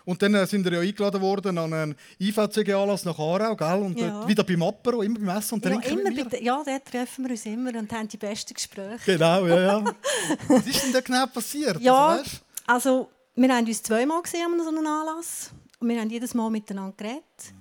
Und 0.05 0.23
dann 0.23 0.35
äh, 0.35 0.47
sind 0.47 0.65
wir 0.65 0.73
ja 0.73 0.81
eingeladen 0.81 1.21
worden 1.21 1.57
an 1.59 1.73
einen 1.73 1.95
IVCG-Anlass 2.19 3.05
nach 3.05 3.19
Aarau, 3.19 3.55
gell? 3.55 3.79
Und 3.83 3.99
Ja. 4.01 4.09
dort 4.11 4.29
wieder 4.29 4.43
beim 4.45 4.63
Apero, 4.63 5.03
immer 5.03 5.19
beim 5.21 5.37
Essen 5.37 5.55
und 5.55 5.65
Ja, 5.65 5.71
Trinken 5.73 5.93
immer 6.01 6.03
mit 6.11 6.17
mir. 6.17 6.25
bei, 6.25 6.41
ja, 6.41 6.63
dort 6.65 6.85
treffen 6.87 7.25
wir 7.25 7.31
uns 7.33 7.47
immer 7.47 7.71
und 7.79 7.93
haben 7.93 8.09
die 8.09 8.17
besten 8.17 8.55
Gespräche. 8.55 8.99
Genau, 9.05 9.47
ja, 9.47 9.61
ja. 9.61 9.85
Was 10.49 10.67
ist 10.67 10.83
denn 10.85 10.93
da 10.93 11.01
genau 11.01 11.27
passiert? 11.27 11.81
Ja, 11.81 12.09
Also? 12.09 12.31
Also 12.67 13.11
wir 13.35 13.55
haben 13.55 13.67
uns 13.67 13.83
zweimal 13.83 14.23
gesehen 14.23 14.51
an 14.53 14.63
so 14.63 14.69
einem 14.69 14.87
Anlass 14.87 15.51
und 15.79 15.89
wir 15.89 16.01
haben 16.01 16.11
jedes 16.11 16.35
Mal 16.35 16.51
miteinander 16.51 16.97
geredet. 16.97 17.55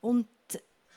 Und 0.00 0.28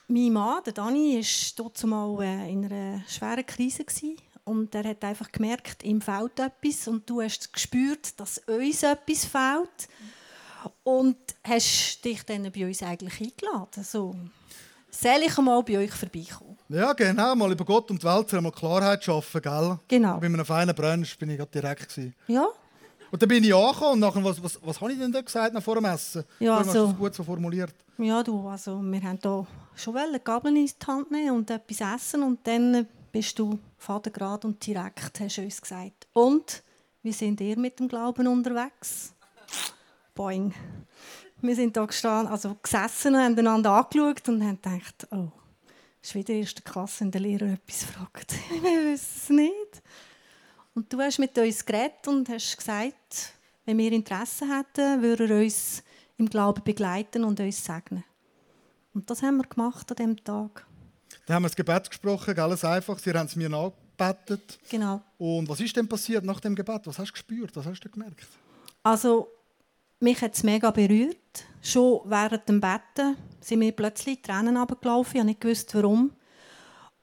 mein 0.07 0.33
Mann, 0.33 0.63
der 0.65 0.73
Dani, 0.73 1.17
war 1.17 1.53
dort 1.57 1.83
mal 1.85 2.23
äh, 2.23 2.51
in 2.51 2.65
einer 2.65 3.01
schweren 3.07 3.45
Krise 3.45 3.83
gewesen. 3.83 4.17
und 4.43 4.75
er 4.75 4.83
hat 4.83 5.03
einfach 5.03 5.31
gemerkt, 5.31 5.83
ihm 5.83 6.01
fehlt 6.01 6.39
etwas 6.39 6.87
und 6.87 7.09
du 7.09 7.21
hast 7.21 7.51
gespürt, 7.53 8.19
dass 8.19 8.39
uns 8.39 8.83
etwas 8.83 9.25
fehlt 9.25 9.87
und 10.83 11.17
hast 11.43 12.03
dich 12.03 12.23
dann 12.23 12.51
bei 12.51 12.65
uns 12.67 12.83
eigentlich 12.83 13.21
eingeladen. 13.21 13.83
So, 13.83 14.15
soll 14.89 15.21
ich 15.25 15.37
mal 15.37 15.63
bei 15.63 15.77
euch 15.79 15.91
vorbeikommen? 15.91 16.57
ja, 16.69 16.93
genau. 16.93 17.35
Mal 17.35 17.51
über 17.51 17.65
Gott 17.65 17.89
und 17.89 18.01
die 18.01 18.07
Welt 18.07 18.31
mal 18.33 18.51
Klarheit 18.51 19.03
schaffen, 19.03 19.41
gell? 19.41 19.79
Genau. 19.87 20.19
Bei 20.19 20.25
einem 20.25 20.45
feinen 20.45 20.75
Brunch 20.75 21.17
bin 21.17 21.29
ich 21.29 21.43
direkt. 21.45 21.89
Gewesen. 21.89 22.15
Ja, 22.27 22.47
Und 23.11 23.21
dann 23.21 23.27
bin 23.29 23.43
ich 23.43 23.53
angekommen 23.53 23.93
und 23.93 23.99
nachher, 23.99 24.23
was, 24.23 24.41
was, 24.41 24.59
was 24.63 24.79
habe 24.79 24.93
ich 24.93 24.99
denn 24.99 25.11
da 25.11 25.21
gesagt 25.21 25.53
nach 25.53 25.61
vor 25.61 25.75
dem 25.75 25.85
Essen? 25.85 26.23
Ja, 26.39 26.53
Du 26.55 26.59
hast 26.59 26.67
also- 26.69 26.87
das 26.87 26.97
gut 26.97 27.13
so 27.13 27.23
formuliert. 27.23 27.73
Ja, 27.97 28.23
du, 28.23 28.47
also 28.47 28.81
wir 28.81 29.03
haben 29.03 29.19
hier 29.21 29.47
schon 29.75 29.95
Gabeln 30.23 30.55
in 30.55 30.65
die 30.65 30.85
Hand 30.87 31.11
nehmen 31.11 31.31
und 31.35 31.49
etwas 31.51 31.81
essen 31.81 32.23
und 32.23 32.39
dann 32.47 32.87
bist 33.11 33.37
du 33.37 33.59
vatergrad 33.77 34.45
und 34.45 34.65
direkt, 34.65 35.19
hast 35.19 35.37
du 35.37 35.41
uns 35.41 35.61
gesagt. 35.61 36.07
Und, 36.13 36.63
wie 37.03 37.11
sind 37.11 37.41
ihr 37.41 37.59
mit 37.59 37.79
dem 37.79 37.87
Glauben 37.87 38.27
unterwegs? 38.27 39.13
Boing. 40.15 40.53
Wir 41.41 41.55
sind 41.55 41.75
da 41.75 41.85
gestanden, 41.85 42.31
also 42.31 42.55
gesessen 42.61 43.15
und 43.15 43.21
haben 43.21 43.37
einander 43.37 43.71
angeschaut 43.71 44.29
und 44.29 44.41
haben 44.43 44.61
gedacht, 44.61 45.07
oh, 45.11 45.29
ist 46.01 46.15
wieder 46.15 46.33
erste 46.33 46.61
Klasse, 46.61 47.01
wenn 47.01 47.11
der 47.11 47.21
Lehrer 47.21 47.53
etwas 47.53 47.83
fragt. 47.83 48.33
Wir 48.61 48.91
wissen 48.91 49.17
es 49.17 49.29
nicht. 49.29 49.83
Und 50.73 50.91
du 50.91 50.99
hast 50.99 51.19
mit 51.19 51.37
uns 51.37 51.65
geredet 51.65 52.07
und 52.07 52.29
hast 52.29 52.57
gesagt, 52.57 53.33
wenn 53.65 53.77
wir 53.77 53.91
Interesse 53.91 54.45
hätten, 54.45 55.01
würde 55.01 55.27
er 55.27 55.41
uns 55.41 55.83
im 56.17 56.29
Glauben 56.29 56.63
begleiten 56.63 57.23
und 57.23 57.39
uns 57.39 57.63
segnen. 57.63 58.03
Und 58.93 59.09
das 59.09 59.21
haben 59.21 59.37
wir 59.37 59.43
gemacht 59.43 59.89
an 59.91 59.95
diesem 59.95 60.23
Tag. 60.23 60.65
Dann 61.25 61.35
haben 61.35 61.43
wir 61.43 61.49
das 61.49 61.55
Gebet 61.55 61.89
gesprochen, 61.89 62.37
alles 62.39 62.63
einfach. 62.63 62.99
Sie 62.99 63.11
haben 63.11 63.25
es 63.25 63.35
mir 63.35 63.49
nachgebetet. 63.49 64.59
Genau. 64.69 65.01
Und 65.17 65.47
was 65.49 65.59
ist 65.59 65.75
denn 65.75 65.87
passiert 65.87 66.23
nach 66.23 66.39
dem 66.39 66.55
Gebet? 66.55 66.81
Was 66.85 66.99
hast 66.99 67.09
du 67.09 67.13
gespürt? 67.13 67.55
Was 67.55 67.65
hast 67.65 67.81
du 67.81 67.89
gemerkt? 67.89 68.27
Also, 68.83 69.27
mich 69.99 70.21
hat 70.21 70.35
es 70.35 70.43
mega 70.43 70.71
berührt. 70.71 71.45
Schon 71.61 72.01
während 72.05 72.47
dem 72.49 72.59
Betten 72.59 73.17
sind 73.39 73.59
mir 73.59 73.71
plötzlich 73.71 74.21
Tränen 74.21 74.57
runtergelaufen. 74.57 75.15
Ich 75.15 75.19
habe 75.19 75.27
nicht 75.27 75.41
gewusst, 75.41 75.73
warum. 75.75 76.11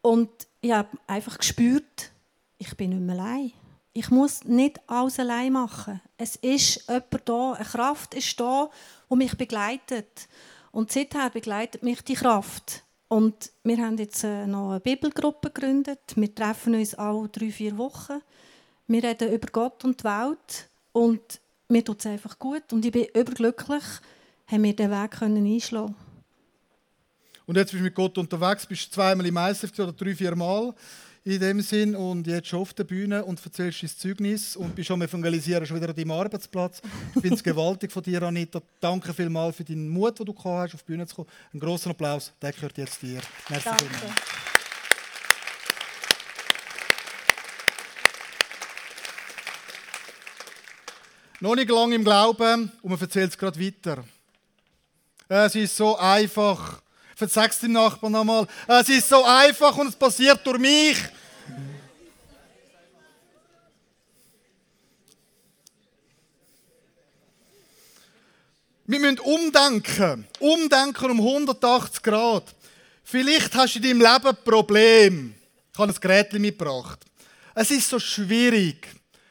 Und 0.01 0.31
ich 0.61 0.73
habe 0.73 0.89
einfach 1.07 1.39
gespürt, 1.39 2.13
ich 2.59 2.77
bin 2.77 2.91
nicht 2.91 3.01
mehr 3.01 3.19
allein. 3.19 3.53
Ich 3.93 4.11
muss 4.11 4.45
nicht 4.45 4.81
alles 4.89 5.19
allein 5.19 5.53
machen. 5.53 6.01
Es 6.17 6.37
ist 6.37 6.87
jemand 6.89 7.29
da, 7.29 7.53
eine 7.53 7.65
Kraft 7.65 8.15
ist 8.15 8.39
da, 8.39 8.69
die 9.11 9.17
mich 9.17 9.37
begleitet. 9.37 10.29
Und 10.71 10.93
seither 10.93 11.31
begleitet 11.31 11.83
mich 11.83 12.03
die 12.03 12.15
Kraft. 12.15 12.85
Und 13.09 13.51
wir 13.65 13.79
haben 13.79 13.97
jetzt 13.97 14.23
äh, 14.23 14.47
noch 14.47 14.71
eine 14.71 14.81
Bibelgruppe 14.81 15.51
gegründet. 15.51 16.01
Wir 16.15 16.35
treffen 16.35 16.75
uns 16.75 16.95
alle 16.95 17.29
drei, 17.29 17.51
vier 17.51 17.79
Wochen. 17.79 18.21
Wir 18.87 19.03
reden 19.03 19.33
über 19.33 19.49
Gott 19.51 19.85
und 19.85 20.01
die 20.01 20.05
Welt. 20.05 20.69
Und 20.93 21.41
mir 21.69 21.85
tut 21.85 22.01
es 22.01 22.07
einfach 22.07 22.39
gut. 22.39 22.73
Und 22.73 22.85
ich 22.85 22.93
bin 22.93 23.07
überglücklich, 23.15 23.85
haben 24.47 24.63
wir 24.63 24.77
den 24.77 24.91
Weg 24.91 25.11
können 25.13 25.47
einschlagen 25.47 25.95
Und 27.47 27.57
jetzt 27.57 27.71
bist 27.71 27.81
du 27.81 27.85
mit 27.85 27.95
Gott 27.95 28.19
unterwegs, 28.19 28.67
bist 28.67 28.93
zweimal 28.93 29.27
im 29.27 29.37
ISF 29.37 29.79
oder 29.79 29.93
drei, 29.93 30.15
vier 30.15 30.37
Mal 30.37 30.75
in 31.25 31.41
dem 31.41 31.61
Sinn 31.61 31.95
und 31.95 32.27
jetzt 32.27 32.49
schon 32.49 32.61
auf 32.61 32.75
der 32.75 32.85
Bühne 32.85 33.25
und 33.25 33.45
erzählst 33.45 33.83
dein 33.83 33.91
Zeugnis 33.91 34.57
und 34.57 34.75
bist 34.75 34.91
am 34.91 35.03
Evangelisieren 35.03 35.67
schon 35.67 35.77
wieder 35.77 35.91
an 35.91 35.97
deinem 35.97 36.11
Arbeitsplatz. 36.11 36.81
Ich 37.15 37.21
finde 37.21 37.37
es 37.37 37.43
gewaltig 37.43 37.93
von 37.93 38.03
dir, 38.03 38.23
Anita. 38.23 38.61
Danke 38.81 39.13
vielmals 39.13 39.57
für 39.57 39.65
deinen 39.65 39.89
Mut, 39.89 40.19
den 40.19 40.27
du 40.27 40.33
gehabt 40.33 40.69
hast, 40.69 40.75
auf 40.75 40.83
die 40.83 40.93
Bühne 40.93 41.07
zu 41.07 41.17
kommen. 41.17 41.29
Einen 41.53 41.61
grossen 41.61 41.91
Applaus, 41.91 42.33
der 42.41 42.53
gehört 42.53 42.79
jetzt 42.79 43.03
dir. 43.03 43.21
Merci 43.49 43.65
Danke. 43.65 43.85
vielmals. 43.85 44.21
Noch 51.41 51.55
nicht 51.55 51.71
lange 51.71 51.95
im 51.95 52.03
Glauben 52.03 52.73
und 52.83 52.91
man 52.91 53.01
erzählt 53.01 53.31
es 53.31 53.39
gerade 53.39 53.61
weiter. 53.61 54.05
Es 55.29 55.55
ist 55.55 55.77
so 55.77 55.97
einfach. 55.97 56.83
Versag's 57.19 57.59
dem 57.59 57.73
Nachbarn 57.73 58.13
nochmal. 58.13 58.47
Es 58.69 58.89
ist 58.89 59.09
so 59.09 59.25
einfach 59.25 59.77
und 59.77 59.89
es 59.89 59.97
passiert 59.97 60.39
durch 60.47 60.61
mich. 60.61 60.97
Wir 68.87 69.01
müssen 69.01 69.19
umdenken. 69.19 70.29
Umdenken 70.39 71.11
um 71.11 71.19
180 71.19 72.03
Grad. 72.05 72.55
Vielleicht 73.03 73.53
hast 73.53 73.75
du 73.75 73.79
in 73.81 73.99
deinem 73.99 74.13
Leben 74.13 74.29
ein 74.29 74.45
Problem. 74.45 75.35
Ich 75.73 75.79
habe 75.81 75.93
ein 75.93 76.01
Gerät 76.01 76.33
mitgebracht. 76.35 77.01
Es 77.53 77.73
ist 77.73 77.89
so 77.89 77.99
schwierig. 77.99 78.87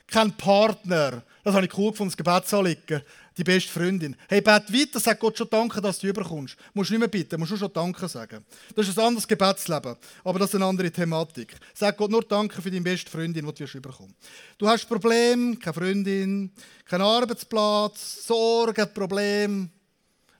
Kein 0.07 0.35
Partner. 0.35 1.23
Das 1.41 1.55
habe 1.55 1.65
ich 1.65 1.77
cool 1.77 1.91
gefunden, 1.91 2.11
das 2.11 2.17
Gebetsanliegen. 2.17 3.01
Die 3.37 3.43
beste 3.43 3.71
Freundin. 3.71 4.15
Hey, 4.27 4.41
bet 4.41 4.73
weiter, 4.73 4.99
sag 4.99 5.19
Gott 5.19 5.37
schon 5.37 5.47
Danke, 5.47 5.79
dass 5.79 5.99
du 5.99 6.07
überkommst. 6.07 6.55
Du 6.55 6.63
musst 6.73 6.89
nicht 6.89 6.99
mehr 6.99 7.07
bitten, 7.07 7.39
musst 7.39 7.51
du 7.51 7.57
schon 7.57 7.71
Danke 7.71 8.07
sagen. 8.07 8.43
Das 8.75 8.87
ist 8.87 8.97
ein 8.97 9.05
anderes 9.05 9.27
Gebetsleben, 9.27 9.95
aber 10.23 10.39
das 10.39 10.49
ist 10.49 10.55
eine 10.55 10.65
andere 10.65 10.89
Thematik. 10.89 11.55
Sag 11.75 11.97
Gott 11.97 12.09
nur 12.09 12.23
Danke 12.23 12.59
für 12.59 12.71
deine 12.71 12.81
beste 12.81 13.11
Freundin, 13.11 13.45
die 13.45 13.53
du 13.53 13.59
wirst 13.59 13.75
überkommen. 13.75 14.15
Du 14.57 14.67
hast 14.67 14.87
Probleme, 14.87 15.55
keine 15.57 15.73
Freundin, 15.75 16.51
keinen 16.83 17.01
Arbeitsplatz, 17.01 18.25
Sorgen, 18.25 18.91
Probleme. 18.91 19.69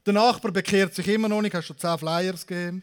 Der 0.04 0.14
Nachbar 0.14 0.52
bekehrt 0.52 0.96
sich 0.96 1.08
immer 1.08 1.30
noch 1.30 1.44
nicht, 1.44 1.54
hast 1.54 1.68
schon 1.68 1.78
10 1.78 2.00
Flyers 2.00 2.48
gegeben. 2.48 2.82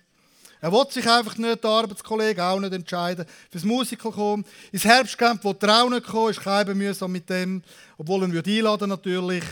Er 0.60 0.72
will 0.72 0.86
sich 0.90 1.06
einfach 1.10 1.36
nicht, 1.36 1.62
der 1.64 1.70
Arbeitskollege 1.70 2.42
auch 2.42 2.60
nicht 2.60 2.72
entscheiden, 2.72 3.26
fürs 3.50 3.64
Musical 3.64 4.12
kommen. 4.12 4.44
Ins 4.70 4.84
Herbstcamp 4.84 5.42
will 5.42 5.56
er 5.60 5.82
auch 5.82 5.90
nicht 5.90 6.06
kommen, 6.06 6.30
ist 6.30 6.40
kein 6.40 6.78
mühsam 6.78 7.10
mit 7.10 7.28
dem, 7.28 7.62
obwohl 7.98 8.22
er 8.22 8.28
ihn 8.28 8.58
einladen 8.58 8.88
natürlich. 8.88 9.42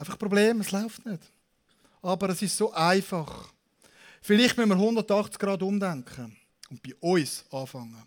Einfach 0.00 0.18
Problem, 0.18 0.62
es 0.62 0.70
läuft 0.70 1.04
nicht. 1.04 1.22
Aber 2.00 2.30
es 2.30 2.40
ist 2.40 2.56
so 2.56 2.72
einfach. 2.72 3.52
Vielleicht 4.22 4.56
müssen 4.56 4.70
wir 4.70 4.76
180 4.76 5.38
Grad 5.38 5.62
umdenken 5.62 6.34
und 6.70 6.82
bei 6.82 6.94
uns 7.00 7.44
anfangen. 7.50 8.02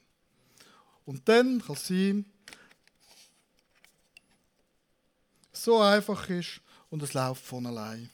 Und 1.05 1.29
dann 1.29 1.61
kann 1.61 1.75
es 1.75 1.87
sein, 1.87 2.25
so 5.51 5.81
einfach 5.81 6.27
ist 6.29 6.61
und 6.89 7.03
es 7.03 7.13
läuft 7.13 7.45
von 7.45 7.63
allein. 7.67 8.09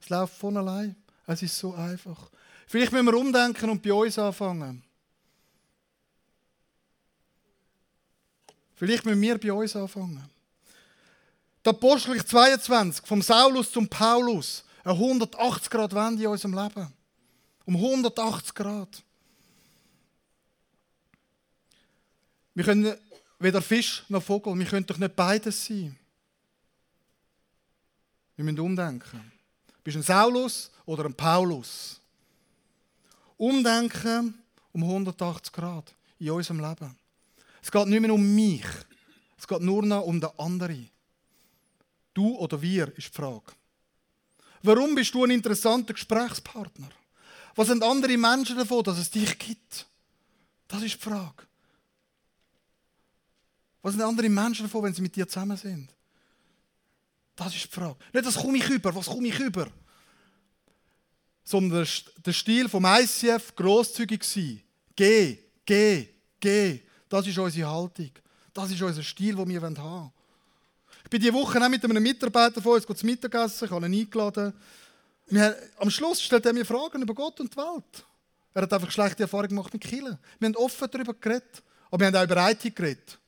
Es 0.00 0.08
läuft 0.10 0.34
von 0.34 0.56
allein. 0.56 0.94
Es 1.26 1.42
ist 1.42 1.58
so 1.58 1.74
einfach. 1.74 2.30
Vielleicht 2.68 2.92
müssen 2.92 3.06
wir 3.06 3.18
umdenken 3.18 3.68
und 3.68 3.82
bei 3.82 3.92
uns 3.92 4.16
anfangen. 4.16 4.84
Vielleicht 8.76 9.04
müssen 9.04 9.20
wir 9.20 9.38
bei 9.38 9.52
uns 9.52 9.74
anfangen. 9.74 10.33
Der 11.64 11.72
Apostel 11.72 12.22
22, 12.22 13.06
vom 13.06 13.22
Saulus 13.22 13.72
zum 13.72 13.88
Paulus, 13.88 14.64
eine 14.84 14.92
180 14.92 15.70
Grad 15.70 15.94
Wende 15.94 16.22
in 16.22 16.28
unserem 16.28 16.52
Leben. 16.52 16.92
Um 17.64 17.76
180 17.76 18.54
Grad. 18.54 19.02
Wir 22.54 22.64
können 22.64 22.94
weder 23.38 23.62
Fisch 23.62 24.04
noch 24.08 24.22
Vogel, 24.22 24.58
wir 24.58 24.66
können 24.66 24.84
doch 24.84 24.98
nicht 24.98 25.16
beides 25.16 25.64
sein. 25.64 25.96
Wir 28.36 28.44
müssen 28.44 28.60
umdenken. 28.60 29.32
Bist 29.82 29.94
du 29.94 30.00
ein 30.00 30.02
Saulus 30.02 30.70
oder 30.84 31.06
ein 31.06 31.14
Paulus? 31.14 31.98
Umdenken 33.38 34.38
um 34.72 34.82
180 34.82 35.52
Grad 35.52 35.94
in 36.18 36.30
unserem 36.30 36.60
Leben. 36.60 36.94
Es 37.62 37.70
geht 37.70 37.86
nicht 37.86 38.00
mehr 38.00 38.12
um 38.12 38.34
mich. 38.34 38.66
Es 39.38 39.48
geht 39.48 39.62
nur 39.62 39.82
noch 39.82 40.02
um 40.02 40.20
den 40.20 40.30
anderen. 40.38 40.90
Du 42.14 42.36
oder 42.36 42.60
wir 42.60 42.88
ist 42.96 43.08
die 43.08 43.12
Frage. 43.12 43.52
Warum 44.62 44.94
bist 44.94 45.12
du 45.12 45.24
ein 45.24 45.30
interessanter 45.30 45.92
Gesprächspartner? 45.92 46.88
Was 47.54 47.68
sind 47.68 47.82
andere 47.82 48.16
Menschen 48.16 48.56
davon, 48.56 48.82
dass 48.82 48.98
es 48.98 49.10
dich 49.10 49.38
gibt? 49.38 49.86
Das 50.66 50.82
ist 50.82 50.94
die 50.94 51.00
Frage. 51.00 51.44
Was 53.82 53.92
sind 53.92 54.02
andere 54.02 54.28
Menschen 54.30 54.64
davon, 54.64 54.84
wenn 54.84 54.94
sie 54.94 55.02
mit 55.02 55.14
dir 55.14 55.28
zusammen 55.28 55.56
sind? 55.56 55.90
Das 57.36 57.54
ist 57.54 57.64
die 57.64 57.68
Frage. 57.68 57.98
Nicht, 58.12 58.24
was 58.24 58.36
komme 58.36 58.56
ich 58.56 58.70
über, 58.70 58.94
was 58.94 59.06
komme 59.06 59.28
ich 59.28 59.38
über? 59.38 59.70
sondern 61.44 61.86
der 62.24 62.32
Stil 62.32 62.68
vom 62.68 62.86
ICF 62.86 63.54
grosszügig 63.54 64.24
sein. 64.24 64.62
Geh, 64.96 65.38
geh, 65.64 66.08
geh. 66.40 66.80
Das 67.08 67.26
ist 67.26 67.38
unsere 67.38 67.70
Haltung. 67.70 68.10
Das 68.52 68.70
ist 68.70 68.80
unser 68.80 69.02
Stil, 69.02 69.36
den 69.36 69.48
wir 69.48 69.60
haben 69.60 69.76
wollen. 69.76 70.10
Ich 71.04 71.10
bin 71.10 71.20
diese 71.20 71.34
Woche 71.34 71.62
auch 71.62 71.68
mit 71.68 71.84
einem 71.84 72.02
Mitarbeiter 72.02 72.60
von 72.60 72.72
uns 72.74 72.86
zu 72.86 73.06
Mittagessen, 73.06 73.66
ich 73.66 73.70
habe 73.70 73.86
ihn 73.86 74.00
eingeladen. 74.00 74.52
Wir, 75.26 75.56
am 75.78 75.90
Schluss 75.90 76.20
stellt 76.20 76.44
er 76.46 76.52
mir 76.52 76.64
Fragen 76.64 77.02
über 77.02 77.14
Gott 77.14 77.38
und 77.40 77.52
die 77.52 77.56
Welt. 77.56 78.04
Er 78.54 78.62
hat 78.62 78.72
einfach 78.72 78.90
schlechte 78.90 79.24
Erfahrungen 79.24 79.50
gemacht 79.50 79.72
mit 79.72 79.82
Kirchen. 79.82 80.18
Wir 80.38 80.46
haben 80.46 80.56
offen 80.56 80.88
darüber 80.90 81.14
geredet. 81.14 81.62
Aber 81.90 82.00
wir 82.00 82.06
haben 82.06 82.16
auch 82.16 82.24
über 82.24 82.50
IT 82.50 82.74
geredet, 82.74 83.18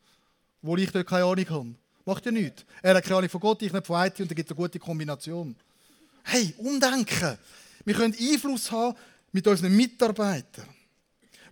wo 0.62 0.76
ich 0.76 0.90
dort 0.90 1.06
keine 1.06 1.24
Ahnung 1.24 1.48
habe. 1.48 1.74
Macht 2.04 2.26
ja 2.26 2.32
nichts. 2.32 2.64
Er 2.82 2.94
hat 2.94 3.04
keine 3.04 3.16
Ahnung 3.16 3.30
von 3.30 3.40
Gott, 3.40 3.62
ich 3.62 3.72
nicht 3.72 3.86
von 3.86 4.06
IT 4.06 4.20
und 4.20 4.30
da 4.30 4.34
gibt 4.34 4.50
es 4.50 4.56
eine 4.56 4.62
gute 4.62 4.78
Kombination. 4.78 5.54
Hey, 6.24 6.54
umdenken. 6.58 7.38
Wir 7.84 7.94
können 7.94 8.14
Einfluss 8.18 8.70
haben 8.70 8.96
mit 9.32 9.46
unseren 9.46 9.74
Mitarbeitern. 9.74 10.68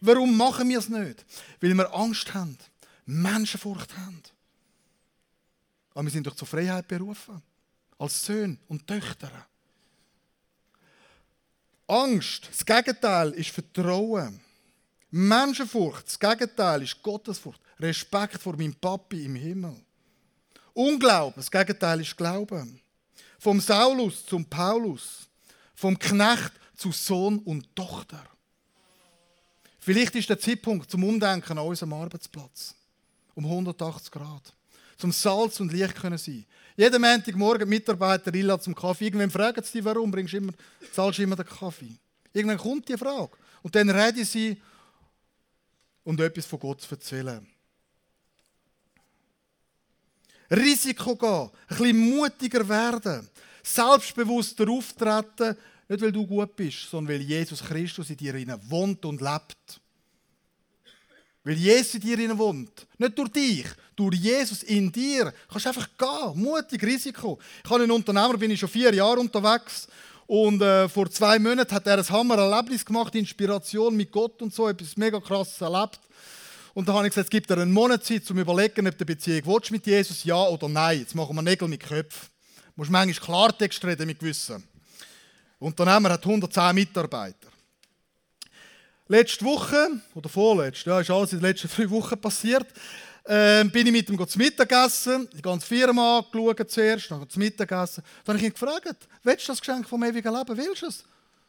Warum 0.00 0.36
machen 0.36 0.68
wir 0.68 0.78
es 0.78 0.88
nicht? 0.88 1.24
Weil 1.60 1.74
wir 1.74 1.94
Angst 1.94 2.32
haben, 2.34 2.58
Menschenfurcht 3.06 3.96
haben. 3.96 4.22
Aber 5.94 6.04
wir 6.04 6.10
sind 6.10 6.26
doch 6.26 6.34
zur 6.34 6.48
Freiheit 6.48 6.88
berufen. 6.88 7.40
Als 7.96 8.24
Söhne 8.24 8.58
und 8.68 8.86
Töchter. 8.86 9.30
Angst, 11.86 12.48
das 12.50 12.64
Gegenteil 12.64 13.30
ist 13.32 13.50
Vertrauen. 13.50 14.40
Menschenfurcht, 15.10 16.06
das 16.08 16.18
Gegenteil 16.18 16.82
ist 16.82 17.00
Gottesfurcht. 17.00 17.60
Respekt 17.78 18.40
vor 18.40 18.56
meinem 18.56 18.74
Papi 18.74 19.24
im 19.24 19.36
Himmel. 19.36 19.76
Unglauben, 20.72 21.34
das 21.36 21.50
Gegenteil 21.50 22.00
ist 22.00 22.16
Glauben. 22.16 22.80
Vom 23.38 23.60
Saulus 23.60 24.26
zum 24.26 24.44
Paulus. 24.44 25.28
Vom 25.74 25.98
Knecht 25.98 26.52
zu 26.76 26.90
Sohn 26.90 27.38
und 27.40 27.74
Tochter. 27.76 28.24
Vielleicht 29.78 30.14
ist 30.14 30.30
der 30.30 30.38
Zeitpunkt 30.38 30.90
zum 30.90 31.04
Umdenken 31.04 31.58
an 31.58 31.66
unserem 31.66 31.92
Arbeitsplatz. 31.92 32.74
Um 33.34 33.44
180 33.44 34.10
Grad. 34.10 34.54
Zum 34.96 35.12
Salz 35.12 35.60
und 35.60 35.72
Licht 35.72 35.94
können 35.94 36.18
sein. 36.18 36.44
Jeden 36.76 37.00
Montagmorgen 37.00 37.68
Mitarbeiter 37.68 38.32
einladen 38.32 38.62
zum 38.62 38.74
Kaffee. 38.74 39.06
Irgendwann 39.06 39.30
fragen 39.30 39.62
sie 39.62 39.78
dich, 39.78 39.84
warum 39.84 40.10
bringst 40.10 40.32
du 40.32 40.38
immer, 40.38 40.52
zahlst 40.92 41.18
du 41.18 41.22
immer 41.22 41.36
den 41.36 41.46
Kaffee. 41.46 41.96
Irgendwann 42.32 42.58
kommt 42.58 42.88
die 42.88 42.96
Frage. 42.96 43.30
Und 43.62 43.74
dann 43.74 43.90
reden 43.90 44.24
sie 44.24 44.60
und 46.02 46.20
etwas 46.20 46.46
von 46.46 46.58
Gott 46.58 46.80
zu 46.80 46.94
erzählen. 46.94 47.46
Risiko 50.50 51.16
gehen, 51.16 51.50
ein 51.68 51.76
bisschen 51.76 52.10
mutiger 52.10 52.68
werden, 52.68 53.28
selbstbewusster 53.62 54.68
auftreten, 54.68 55.56
nicht 55.88 56.02
weil 56.02 56.12
du 56.12 56.26
gut 56.26 56.54
bist, 56.54 56.90
sondern 56.90 57.14
weil 57.14 57.22
Jesus 57.22 57.62
Christus 57.62 58.10
in 58.10 58.16
dir 58.16 58.34
wohnt 58.68 59.04
und 59.04 59.20
lebt. 59.20 59.80
Weil 61.44 61.54
Jesus 61.54 61.94
in 61.94 62.00
dir 62.00 62.38
wohnt. 62.38 62.86
Nicht 62.96 63.18
durch 63.18 63.28
dich, 63.28 63.66
durch 63.94 64.16
Jesus 64.16 64.62
in 64.62 64.90
dir. 64.90 65.26
Du 65.26 65.52
kannst 65.52 65.66
einfach 65.66 65.88
gehen, 65.98 66.42
mutig, 66.42 66.82
Risiko. 66.82 67.38
Ich 67.62 67.70
habe 67.70 67.82
einen 67.82 67.92
Unternehmer, 67.92 68.38
bin 68.38 68.50
ich 68.50 68.58
schon 68.58 68.68
vier 68.68 68.92
Jahre 68.94 69.20
unterwegs 69.20 69.86
und 70.26 70.62
äh, 70.62 70.88
vor 70.88 71.10
zwei 71.10 71.38
Monaten 71.38 71.74
hat 71.74 71.86
er 71.86 71.98
ein 71.98 72.08
Hammer-Erlebnis 72.08 72.84
gemacht, 72.84 73.14
Inspiration 73.14 73.94
mit 73.94 74.10
Gott 74.10 74.40
und 74.40 74.54
so, 74.54 74.68
etwas 74.68 74.96
mega 74.96 75.20
krasses 75.20 75.60
erlebt. 75.60 76.00
Und 76.72 76.88
da 76.88 76.94
habe 76.94 77.06
ich 77.06 77.12
gesagt, 77.12 77.26
es 77.26 77.30
gibt 77.30 77.50
dir 77.50 77.58
einen 77.58 77.72
Monat 77.72 78.04
Zeit, 78.04 78.22
um 78.22 78.26
zu 78.26 78.34
überlegen, 78.34 78.86
ob 78.86 78.96
du 78.98 79.04
eine 79.04 79.14
Beziehung 79.14 79.60
mit 79.70 79.86
Jesus, 79.86 80.24
ja 80.24 80.42
oder 80.46 80.68
nein. 80.68 81.00
Jetzt 81.00 81.14
machen 81.14 81.36
wir 81.36 81.42
Nägel 81.42 81.68
mit 81.68 81.80
Köpfen. 81.80 82.28
Du 82.56 82.72
musst 82.76 82.90
manchmal 82.90 83.26
Klartext 83.26 83.84
reden 83.84 84.06
mit 84.06 84.18
Gewissen. 84.18 84.64
Der 85.60 85.66
Unternehmer 85.66 86.10
hat 86.10 86.24
110 86.24 86.74
Mitarbeiter. 86.74 87.53
Letzte 89.06 89.44
Woche, 89.44 90.00
oder 90.14 90.30
vorletzte, 90.30 90.88
ja, 90.88 91.00
ist 91.00 91.10
alles 91.10 91.32
in 91.34 91.38
den 91.38 91.46
letzten 91.46 91.68
drei 91.68 91.90
Wochen 91.90 92.18
passiert, 92.18 92.66
äh, 93.24 93.62
bin 93.64 93.86
ich 93.86 93.92
mit 93.92 94.08
ihm 94.08 94.26
zum 94.26 94.38
Mittagessen, 94.40 95.28
die 95.30 95.42
ganze 95.42 95.66
Firma 95.66 96.20
angeschaut 96.20 96.70
zuerst, 96.70 97.10
dann 97.10 97.28
zum 97.28 97.42
Mittagessen. 97.42 98.02
Dann 98.24 98.34
habe 98.34 98.38
ich 98.38 98.44
ihn 98.50 98.52
gefragt, 98.52 98.96
willst 99.22 99.46
du 99.46 99.52
das 99.52 99.60
Geschenk 99.60 99.86
vom 99.86 100.02
ewigen 100.04 100.34
Leben, 100.34 100.56
willst 100.56 100.82
du 100.82 100.86
es? 100.86 101.04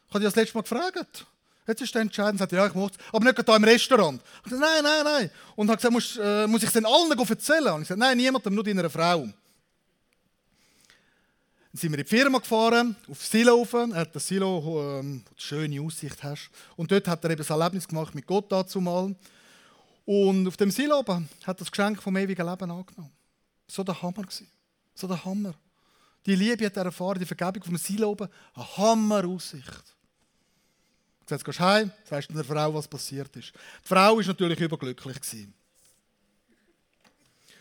Ich 0.06 0.14
habe 0.14 0.20
dich 0.20 0.28
das 0.28 0.36
letzte 0.36 0.58
Mal 0.58 0.62
gefragt. 0.62 1.26
Jetzt 1.66 1.80
ist 1.80 1.94
er 1.94 2.02
entscheidend, 2.02 2.38
sagt, 2.38 2.52
ja, 2.52 2.66
ich 2.66 2.74
muss 2.74 2.92
aber 3.10 3.24
nicht 3.24 3.42
hier 3.42 3.56
im 3.56 3.64
Restaurant. 3.64 4.20
Ich 4.44 4.50
gesagt, 4.50 4.60
nein, 4.60 4.82
nein, 4.82 5.04
nein. 5.04 5.30
Und 5.56 5.68
habe 5.68 5.76
gesagt, 5.76 5.92
muss, 5.92 6.18
äh, 6.18 6.46
muss 6.46 6.60
ich 6.62 6.68
es 6.68 6.74
denn 6.74 6.84
allen 6.84 7.10
erzählen? 7.18 7.72
Und 7.72 7.82
ich 7.82 7.88
gesagt, 7.88 7.98
nein, 8.00 8.18
niemandem, 8.18 8.54
nur 8.54 8.64
deiner 8.64 8.90
Frau. 8.90 9.28
Dann 11.76 11.80
sind 11.82 11.92
wir 11.92 11.98
in 11.98 12.06
die 12.06 12.16
Firma 12.16 12.38
gefahren, 12.38 12.96
auf 13.06 13.22
Silofen. 13.22 13.92
Er 13.92 14.00
hat 14.00 14.16
das 14.16 14.26
Silo, 14.26 14.64
wo 14.64 14.80
ähm, 14.80 15.22
du 15.22 15.32
schöne 15.36 15.78
Aussicht 15.82 16.24
hast. 16.24 16.48
Und 16.74 16.90
dort 16.90 17.06
hat 17.06 17.22
er 17.22 17.32
eben 17.32 17.42
ein 17.42 17.60
Erlebnis 17.60 17.86
gemacht 17.86 18.14
mit 18.14 18.26
Gott 18.26 18.50
dazu 18.50 18.80
mal. 18.80 19.14
Und 20.06 20.48
auf 20.48 20.56
dem 20.56 20.70
Silo 20.70 21.04
hat 21.44 21.60
das 21.60 21.70
Geschenk 21.70 22.02
vom 22.02 22.16
ewigen 22.16 22.48
Leben 22.48 22.70
angenommen. 22.70 23.12
So 23.68 23.84
der 23.84 24.00
Hammer 24.00 24.22
gewesen. 24.22 24.48
So 24.94 25.06
der 25.06 25.22
Hammer. 25.22 25.52
Die 26.24 26.34
Liebe 26.34 26.64
hat 26.64 26.78
er 26.78 26.86
erfahren, 26.86 27.18
die 27.18 27.26
Vergebung 27.26 27.62
vom 27.62 27.76
Silo 27.76 28.08
oben. 28.08 28.30
Eine 28.54 28.76
Hammer-Aussicht. 28.78 29.84
Jetzt 31.28 31.44
gehst 31.44 31.58
du 31.58 31.62
heim, 31.62 31.92
sagst 32.08 32.30
der 32.34 32.42
Frau, 32.42 32.72
was 32.72 32.88
passiert 32.88 33.36
ist. 33.36 33.52
Die 33.84 33.88
Frau 33.88 34.16
war 34.16 34.24
natürlich 34.24 34.60
überglücklich. 34.60 35.18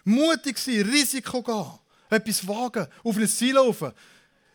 Mutig 0.05 0.57
sein, 0.57 0.83
Risiko 0.83 1.43
gehen, 1.43 1.79
etwas 2.09 2.47
wagen, 2.47 2.87
auf 3.03 3.17
ein 3.17 3.27
Ziel 3.27 3.55
laufen. 3.55 3.91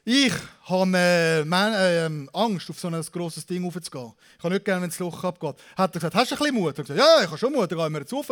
Ich 0.05 0.33
habe 0.65 0.97
äh, 0.97 1.41
äh, 1.43 2.27
Angst, 2.33 2.71
auf 2.71 2.81
so 2.81 2.89
ein 2.89 3.01
grosses 3.13 3.45
Ding 3.45 3.65
raufzugehen. 3.65 4.13
Ich 4.39 4.45
habe 4.45 4.55
nicht 4.55 4.65
gerne, 4.65 4.83
wenn 4.83 4.89
das 4.91 4.99
Loch 4.99 5.23
abgeht. 5.23 5.57
Hat 5.77 5.95
er 5.95 6.01
gesagt, 6.01 6.15
hast 6.15 6.31
du 6.31 6.35
ein 6.35 6.39
bisschen 6.39 6.55
Mut? 6.55 6.79
Ich 6.79 6.87
gesagt, 6.87 6.99
ja, 6.99 7.23
ich 7.23 7.27
habe 7.27 7.39
schon 7.39 7.53
Mut, 7.53 7.71
dann 7.71 7.79
gehen 7.79 7.93
wir 7.93 8.01
jetzt 8.01 8.13
rauf. 8.13 8.29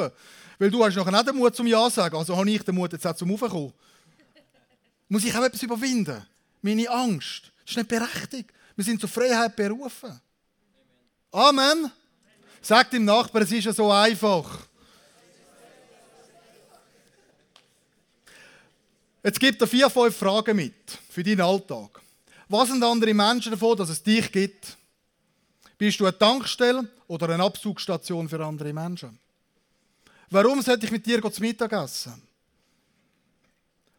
Weil 0.58 0.70
du 0.70 0.84
hast 0.84 0.96
nachher 0.96 1.12
nicht 1.12 1.28
den 1.28 1.36
Mut 1.36 1.54
zum 1.54 1.66
Ja 1.66 1.88
sagen, 1.90 2.16
also 2.16 2.36
habe 2.36 2.50
ich 2.50 2.62
den 2.62 2.74
Mut 2.74 2.92
jetzt 2.92 3.06
auch 3.06 3.14
zum 3.14 3.30
Raufkommen. 3.30 3.72
Muss 5.08 5.24
ich 5.24 5.36
auch 5.36 5.44
etwas 5.44 5.62
überwinden? 5.62 6.26
Meine 6.62 6.88
Angst. 6.90 7.52
Das 7.62 7.72
ist 7.72 7.76
nicht 7.76 7.88
berechtigt. 7.88 8.50
Wir 8.74 8.84
sind 8.84 9.00
zur 9.00 9.08
Freiheit 9.08 9.54
berufen. 9.54 10.20
Amen. 11.30 11.90
Sagt 12.60 12.92
dem 12.92 13.04
Nachbarn, 13.04 13.44
es 13.44 13.52
ist 13.52 13.64
ja 13.64 13.72
so 13.72 13.90
einfach. 13.90 14.67
Jetzt 19.28 19.40
gibt 19.40 19.60
er 19.60 19.68
vier, 19.68 19.90
fünf 19.90 20.16
Fragen 20.16 20.56
mit 20.56 20.98
für 21.10 21.22
deinen 21.22 21.42
Alltag. 21.42 22.00
Was 22.48 22.70
sind 22.70 22.82
andere 22.82 23.12
Menschen 23.12 23.52
davon, 23.52 23.76
dass 23.76 23.90
es 23.90 24.02
dich 24.02 24.32
gibt? 24.32 24.74
Bist 25.76 26.00
du 26.00 26.06
eine 26.06 26.16
Tankstelle 26.16 26.88
oder 27.08 27.28
eine 27.28 27.42
Abzugstation 27.42 28.26
für 28.26 28.42
andere 28.42 28.72
Menschen? 28.72 29.18
Warum 30.30 30.62
sollte 30.62 30.86
ich 30.86 30.92
mit 30.92 31.04
dir 31.04 31.20
zu 31.30 31.42
Mittag 31.42 31.70
essen? 31.74 32.22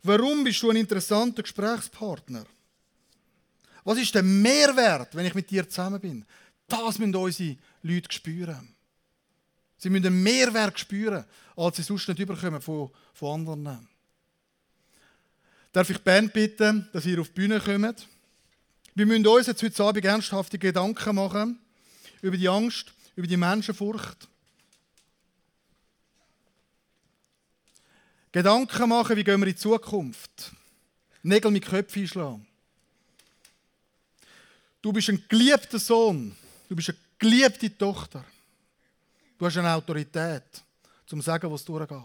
Warum 0.01 0.43
bist 0.43 0.63
du 0.63 0.71
ein 0.71 0.77
interessanter 0.77 1.43
Gesprächspartner? 1.43 2.47
Was 3.83 3.99
ist 3.99 4.15
der 4.15 4.23
Mehrwert, 4.23 5.13
wenn 5.15 5.27
ich 5.27 5.35
mit 5.35 5.51
dir 5.51 5.69
zusammen 5.69 6.01
bin? 6.01 6.25
Das 6.67 6.97
müssen 6.97 7.15
unsere 7.15 7.55
Leute 7.83 8.11
spüren. 8.11 8.73
Sie 9.77 9.91
müssen 9.91 10.07
einen 10.07 10.23
Mehrwert 10.23 10.79
spüren, 10.79 11.23
als 11.55 11.77
sie 11.77 11.83
sonst 11.83 12.07
nicht 12.07 12.19
überkommen 12.19 12.61
von, 12.61 12.89
von 13.13 13.47
anderen. 13.47 13.89
Darf 15.71 15.89
ich 15.89 15.97
die 15.97 16.03
Band 16.03 16.33
bitten, 16.33 16.89
dass 16.93 17.05
ihr 17.05 17.21
auf 17.21 17.27
die 17.27 17.33
Bühne 17.33 17.59
kommt? 17.59 18.07
Wir 18.95 19.05
müssen 19.05 19.25
uns 19.27 19.47
jetzt 19.47 19.61
heute 19.61 19.83
Abend 19.83 20.05
ernsthafte 20.05 20.57
Gedanken 20.57 21.15
machen 21.15 21.59
über 22.21 22.35
die 22.35 22.49
Angst, 22.49 22.91
über 23.15 23.27
die 23.27 23.37
Menschenfurcht. 23.37 24.27
Gedanken 28.31 28.89
machen, 28.89 29.15
wie 29.15 29.23
gehen 29.23 29.39
wir 29.39 29.47
in 29.47 29.53
die 29.53 29.59
Zukunft? 29.59 30.51
Nägel 31.23 31.51
mit 31.51 31.65
Köpfen 31.65 32.01
einschlagen. 32.01 32.47
Du 34.81 34.93
bist 34.93 35.09
ein 35.09 35.23
geliebter 35.27 35.79
Sohn. 35.79 36.35
Du 36.67 36.75
bist 36.75 36.89
eine 36.89 36.97
geliebte 37.17 37.77
Tochter. 37.77 38.23
Du 39.37 39.45
hast 39.45 39.57
eine 39.57 39.73
Autorität, 39.73 40.63
um 41.11 41.19
zu 41.19 41.25
sagen, 41.25 41.51
was 41.51 41.63
durchgeht. 41.63 41.99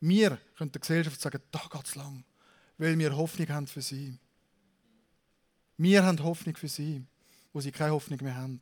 Wir 0.00 0.38
können 0.56 0.72
der 0.72 0.80
Gesellschaft 0.80 1.20
sagen, 1.20 1.40
da 1.50 1.62
geht 1.70 1.86
es 1.86 1.94
lang, 1.94 2.24
weil 2.78 2.98
wir 2.98 3.16
Hoffnung 3.16 3.48
haben 3.48 3.66
für 3.66 3.82
sie. 3.82 4.18
Wir 5.76 6.04
haben 6.04 6.22
Hoffnung 6.22 6.56
für 6.56 6.68
sie, 6.68 7.02
wo 7.52 7.60
sie 7.60 7.72
keine 7.72 7.92
Hoffnung 7.92 8.18
mehr 8.22 8.36
haben. 8.36 8.60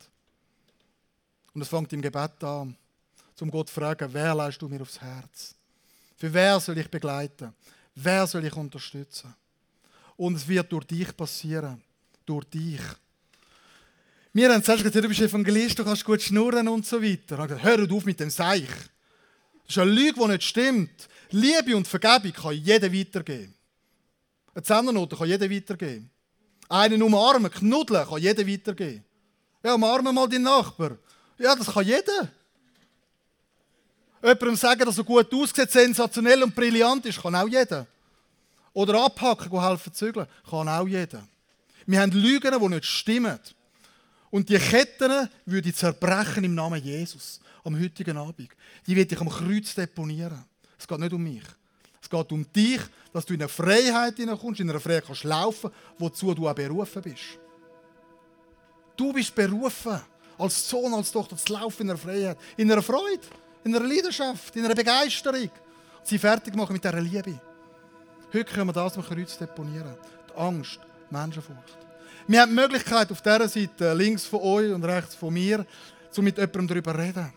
Und 1.53 1.61
es 1.61 1.67
fängt 1.67 1.93
im 1.93 2.01
Gebet 2.01 2.43
an, 2.43 2.75
zum 3.35 3.51
Gott 3.51 3.69
zu 3.69 3.75
fragen, 3.75 4.11
wer 4.11 4.33
leist 4.33 4.61
du 4.61 4.67
mir 4.67 4.81
aufs 4.81 4.99
Herz? 4.99 5.55
Für 6.17 6.33
wer 6.33 6.59
soll 6.59 6.77
ich 6.77 6.89
begleiten? 6.89 7.53
Wer 7.95 8.25
soll 8.25 8.45
ich 8.45 8.55
unterstützen? 8.55 9.33
Und 10.15 10.35
es 10.35 10.47
wird 10.47 10.71
durch 10.71 10.85
dich 10.85 11.15
passieren. 11.15 11.81
Durch 12.25 12.45
dich. 12.45 12.79
Wir 14.31 14.51
haben 14.51 14.63
zuerst 14.63 14.83
gesagt, 14.83 15.03
du 15.03 15.09
bist 15.09 15.21
Evangelist, 15.21 15.77
du 15.77 15.83
kannst 15.83 16.05
gut 16.05 16.21
schnurren 16.21 16.67
und 16.67 16.85
so 16.85 17.01
weiter. 17.01 17.45
Gesagt, 17.45 17.63
hör 17.63 17.91
auf 17.91 18.05
mit 18.05 18.19
dem 18.19 18.29
Seich. 18.29 18.69
Das 19.65 19.75
ist 19.75 19.77
eine 19.77 19.91
Lüge, 19.91 20.19
die 20.19 20.27
nicht 20.27 20.43
stimmt. 20.43 21.09
Liebe 21.29 21.75
und 21.75 21.87
Vergebung 21.87 22.33
kann 22.33 22.53
jeder 22.53 22.91
weitergeben. 22.91 23.52
Eine 24.53 24.63
Zehnernote 24.63 25.15
kann 25.15 25.27
jeder 25.27 25.49
weitergeben. 25.49 26.09
Einen 26.69 27.01
umarmen, 27.01 27.51
knuddeln 27.51 28.07
kann 28.07 28.19
jeder 28.19 28.47
weitergeben. 28.47 29.03
Ja, 29.63 29.73
umarme 29.75 30.11
mal 30.11 30.27
deinen 30.27 30.43
Nachbar. 30.43 30.97
Ja, 31.37 31.55
das 31.55 31.67
kann 31.67 31.85
jeder. 31.85 32.29
Jemandem 34.21 34.55
sagen, 34.55 34.85
dass 34.85 34.97
er 34.97 35.03
gut 35.03 35.33
aussieht, 35.33 35.71
sensationell 35.71 36.43
und 36.43 36.55
brillant 36.55 37.05
ist, 37.05 37.21
kann 37.21 37.35
auch 37.35 37.47
jeder. 37.47 37.85
Oder 38.73 39.03
abhacken, 39.03 39.61
helfen 39.61 39.93
zügeln, 39.93 40.27
kann 40.49 40.69
auch 40.69 40.87
jeder. 40.87 41.27
Wir 41.85 41.99
haben 41.99 42.11
Lügen, 42.11 42.59
die 42.59 42.69
nicht 42.69 42.85
stimmen. 42.85 43.39
Und 44.29 44.49
die 44.49 44.57
Ketten 44.57 45.29
würde 45.45 45.69
ich 45.69 45.75
zerbrechen 45.75 46.43
im 46.43 46.55
Namen 46.55 46.81
Jesus 46.81 47.39
am 47.63 47.79
heutigen 47.79 48.17
Abend. 48.17 48.49
Die 48.87 48.95
werde 48.95 49.13
ich 49.13 49.21
am 49.21 49.29
Kreuz 49.29 49.75
deponieren. 49.75 50.43
Es 50.77 50.87
geht 50.87 50.99
nicht 50.99 51.13
um 51.13 51.21
mich. 51.21 51.43
Geht 52.13 52.31
um 52.31 52.45
dich, 52.53 52.79
dass 53.11 53.25
du 53.25 53.33
in 53.33 53.41
eine 53.41 53.49
Freiheit 53.49 54.17
hineinkommst, 54.17 54.59
in 54.59 54.69
eine 54.69 54.79
Freiheit 54.79 55.03
kannst 55.07 55.23
laufen, 55.23 55.71
wozu 55.97 56.31
du 56.35 56.47
auch 56.47 56.53
berufen 56.53 57.01
bist. 57.01 57.39
Du 58.95 59.11
bist 59.11 59.33
berufen, 59.33 59.99
als 60.37 60.69
Sohn, 60.69 60.93
als 60.93 61.11
Tochter 61.11 61.35
zu 61.35 61.51
laufen 61.51 61.81
in 61.81 61.89
einer 61.89 61.97
Freiheit, 61.97 62.37
in 62.55 62.71
einer 62.71 62.83
Freude, 62.83 63.25
in 63.63 63.75
einer 63.75 63.87
Leidenschaft, 63.87 64.55
in 64.55 64.63
einer 64.63 64.75
Begeisterung. 64.75 65.49
Sie 66.03 66.19
fertig 66.19 66.55
machen 66.55 66.73
mit 66.73 66.83
dieser 66.83 67.01
Liebe. 67.01 67.41
Heute 68.31 68.53
können 68.53 68.67
wir 68.67 68.73
das 68.73 68.95
am 68.95 69.03
Kreuz 69.03 69.35
deponieren. 69.35 69.95
Die 70.29 70.37
Angst, 70.39 70.79
die 71.09 71.15
Menschenfurcht. 71.15 71.77
Wir 72.27 72.41
haben 72.41 72.55
die 72.55 72.61
Möglichkeit, 72.61 73.11
auf 73.11 73.23
dieser 73.23 73.49
Seite, 73.49 73.91
links 73.95 74.25
von 74.25 74.41
euch 74.41 74.71
und 74.71 74.85
rechts 74.85 75.15
von 75.15 75.33
mir, 75.33 75.65
zu 76.11 76.21
mit 76.21 76.37
jemandem 76.37 76.67
darüber 76.67 76.93
zu 76.93 76.99
reden. 76.99 77.33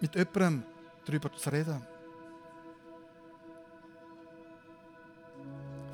Mit 0.00 0.14
jemandem 0.14 0.62
darüber 1.04 1.30
zu 1.36 1.50
reden. 1.50 1.95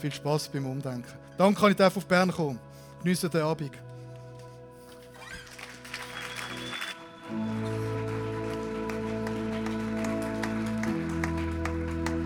Viel 0.03 0.11
Spaß 0.11 0.49
beim 0.49 0.67
Umdenken. 0.67 1.05
Danke, 1.39 1.61
kann 1.61 1.71
ich 1.71 1.77
auf 1.81 2.05
Bern 2.07 2.33
kommen. 2.33 2.59
Geniessen 3.05 3.31
den 3.31 3.43
Abend. 3.43 3.71